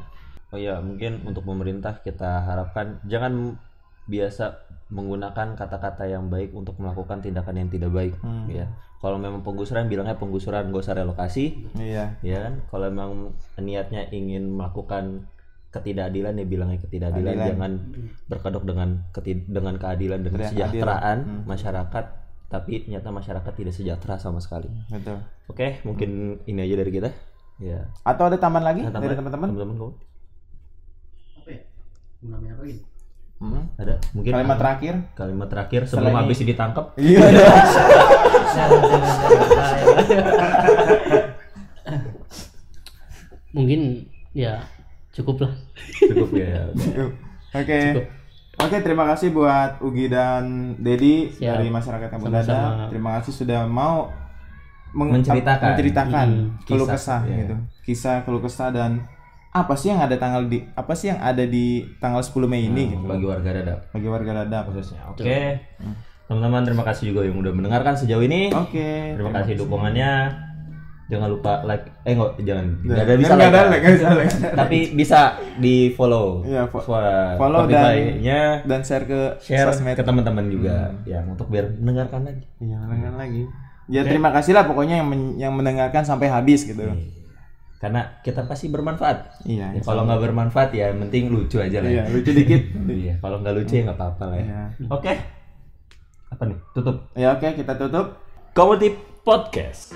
Oh 0.53 0.59
ya 0.61 0.77
mungkin 0.77 1.25
untuk 1.25 1.41
pemerintah 1.41 1.97
kita 2.05 2.45
harapkan 2.45 3.01
jangan 3.09 3.57
biasa 4.05 4.69
menggunakan 4.93 5.57
kata-kata 5.57 6.05
yang 6.05 6.29
baik 6.29 6.53
untuk 6.53 6.77
melakukan 6.77 7.25
tindakan 7.25 7.57
yang 7.57 7.69
tidak 7.73 7.89
baik 7.89 8.13
ya. 8.45 8.69
Kalau 9.01 9.17
memang 9.19 9.41
penggusuran 9.43 9.89
bilangnya 9.91 10.15
penggusuran 10.15 10.69
gak 10.71 10.79
usah 10.85 10.95
relokasi. 10.95 11.67
Iya. 11.75 12.15
ya 12.23 12.37
kan? 12.47 12.53
Kalau 12.69 12.87
memang 12.87 13.11
niatnya 13.59 14.07
ingin 14.13 14.53
melakukan 14.53 15.27
ketidakadilan 15.73 16.37
ya 16.37 16.45
bilangnya 16.45 16.77
ketidakadilan. 16.85 17.33
Keadilan. 17.33 17.49
jangan 17.49 17.71
berkedok 18.29 18.63
dengan 18.63 18.89
keti- 19.09 19.43
dengan 19.49 19.75
keadilan 19.81 20.21
dengan 20.21 20.39
kesejahteraan 20.45 21.17
masyarakat 21.49 22.05
tapi 22.53 22.77
ternyata 22.79 23.09
masyarakat 23.09 23.49
tidak 23.51 23.73
sejahtera 23.73 24.15
sama 24.15 24.37
sekali. 24.37 24.69
Betul. 24.87 25.17
oke 25.43 25.81
mungkin 25.81 26.09
ini 26.45 26.59
aja 26.61 26.75
dari 26.77 26.91
kita. 26.91 27.09
Ya. 27.57 27.89
Atau 28.03 28.25
ada 28.25 28.37
tambahan 28.37 28.61
lagi 28.63 28.81
Nah, 28.81 28.93
dari 28.93 29.17
tambah- 29.17 29.33
teman-teman? 29.33 29.49
teman-teman 29.49 29.77
apa 31.35 31.49
ya? 31.49 31.59
Namanya 32.23 32.53
apa 32.53 32.63
gitu 32.63 32.83
Hmm. 33.35 33.65
ada? 33.75 33.99
Mungkin 34.13 34.31
Kalimat 34.31 34.55
terakhir? 34.55 34.93
kalimat 35.13 35.47
terakhir 35.49 35.81
sebelum 35.83 36.13
Selain 36.13 36.21
habis 36.23 36.37
ditangkap 36.39 36.85
Iya. 37.01 37.19
jangan 38.53 38.79
mungkin 43.51 43.81
ya 44.31 44.63
cukup 45.11 45.45
lah 45.45 45.53
cukup. 45.99 46.29
Ya 46.33 46.69
Oke. 47.53 47.79
Oke, 48.55 48.79
terima 48.79 49.05
kasih 49.05 49.29
buat 49.29 49.79
Ugi 49.79 50.07
dan 50.07 50.43
Dedi 50.77 51.27
Siap. 51.27 51.57
dari 51.57 51.67
masyarakat 51.67 52.07
Sama-sama. 52.07 52.37
Dada. 52.37 52.61
Terima 52.87 53.09
kasih 53.17 53.33
sudah 53.35 53.61
mau 53.63 54.13
meng- 54.91 55.09
Menceritakan. 55.15 55.73
menceritakan 55.73 56.27
Hmm, 56.29 56.49
keluh 56.63 56.85
kisah, 56.85 56.93
kesah 56.93 57.21
iya. 57.25 57.37
gitu. 57.39 57.55
Kisah 57.83 58.15
keluh 58.21 58.39
kesah 58.39 58.69
dan 58.69 58.91
apa 59.49 59.73
sih 59.73 59.89
yang 59.89 60.01
ada 60.01 60.13
tanggal 60.15 60.45
di 60.45 60.65
apa 60.71 60.93
sih 60.93 61.09
yang 61.09 61.17
ada 61.19 61.43
di 61.43 61.65
tanggal 61.97 62.21
10 62.21 62.45
Mei 62.47 62.65
ini 62.65 62.89
gitu 62.89 63.05
bagi 63.05 63.21
warga 63.21 63.53
dadap 63.53 63.85
bagi 63.89 64.09
warga 64.09 64.41
Dada 64.41 64.65
khususnya 64.65 65.05
oke 65.05 65.21
teman-teman 66.25 66.65
terima 66.65 66.81
kasih 66.81 67.13
juga 67.13 67.21
yang 67.21 67.37
udah 67.37 67.53
mendengarkan 67.53 67.93
sejauh 67.93 68.23
ini 68.23 68.49
Oke. 68.49 69.13
terima 69.13 69.29
kasih 69.29 69.53
dukungannya 69.55 70.09
jangan 71.05 71.27
lupa 71.29 71.61
like 71.61 71.83
eh 72.01 72.11
enggak 72.11 72.31
jangan 72.41 72.65
nggak 72.79 72.95
ada 72.95 73.03
Nggak 73.05 73.19
bisa 73.19 73.33
nggak 73.33 73.43
like 73.43 73.49
ada 73.49 73.59
ya. 73.59 73.67
like, 73.67 73.81
nggak 73.81 73.93
bisa 73.93 74.09
like. 74.13 74.33
tapi 74.61 74.77
bisa 74.93 75.19
di 75.57 75.75
follow 75.91 76.27
Iya, 76.41 76.63
fo- 76.65 76.83
Follow 77.35 77.61
Spotify-nya 77.61 78.39
dan 78.63 78.79
share 78.81 79.03
ke 79.03 79.19
share 79.39 79.67
sosmed. 79.67 79.93
ke 79.93 80.01
teman-teman 80.01 80.47
juga 80.47 80.95
ya 81.03 81.19
untuk 81.21 81.47
biar 81.47 81.75
mendengarkan 81.75 82.23
lagi 82.23 82.43
Iya, 82.57 82.77
dengar 82.83 83.13
lagi. 83.15 83.43
Ya 83.85 84.01
terima 84.01 84.31
kasih 84.31 84.53
lah 84.53 84.63
pokoknya 84.63 84.95
yang 84.97 85.07
men- 85.07 85.35
yang 85.37 85.51
mendengarkan 85.51 86.01
sampai 86.01 86.27
habis 86.27 86.63
gitu. 86.63 86.87
karena 87.77 87.99
kita 88.19 88.47
pasti 88.47 88.67
bermanfaat 88.67 89.43
Iya. 89.43 89.75
Ya, 89.75 89.81
kalau 89.83 90.07
nggak 90.07 90.23
bermanfaat 90.23 90.71
ya 90.71 90.87
penting 90.93 91.27
lucu 91.27 91.59
aja 91.59 91.77
lah 91.77 91.91
Iya, 91.91 92.07
ya. 92.07 92.13
lucu 92.15 92.31
dikit. 92.31 92.63
Iya, 93.03 93.19
kalau 93.19 93.37
nggak 93.37 93.53
lucu 93.53 93.73
ya 93.75 93.83
nggak 93.83 93.99
apa-apa 93.99 94.23
lah 94.25 94.37
ya. 94.37 94.45
Iya. 94.47 94.87
Oke. 94.87 95.13
Apa 96.31 96.43
nih? 96.47 96.57
Tutup. 96.71 96.95
Ya 97.13 97.35
oke, 97.35 97.47
kita 97.51 97.75
tutup. 97.75 98.23
Komodip 98.55 98.95
Podcast. 99.21 99.91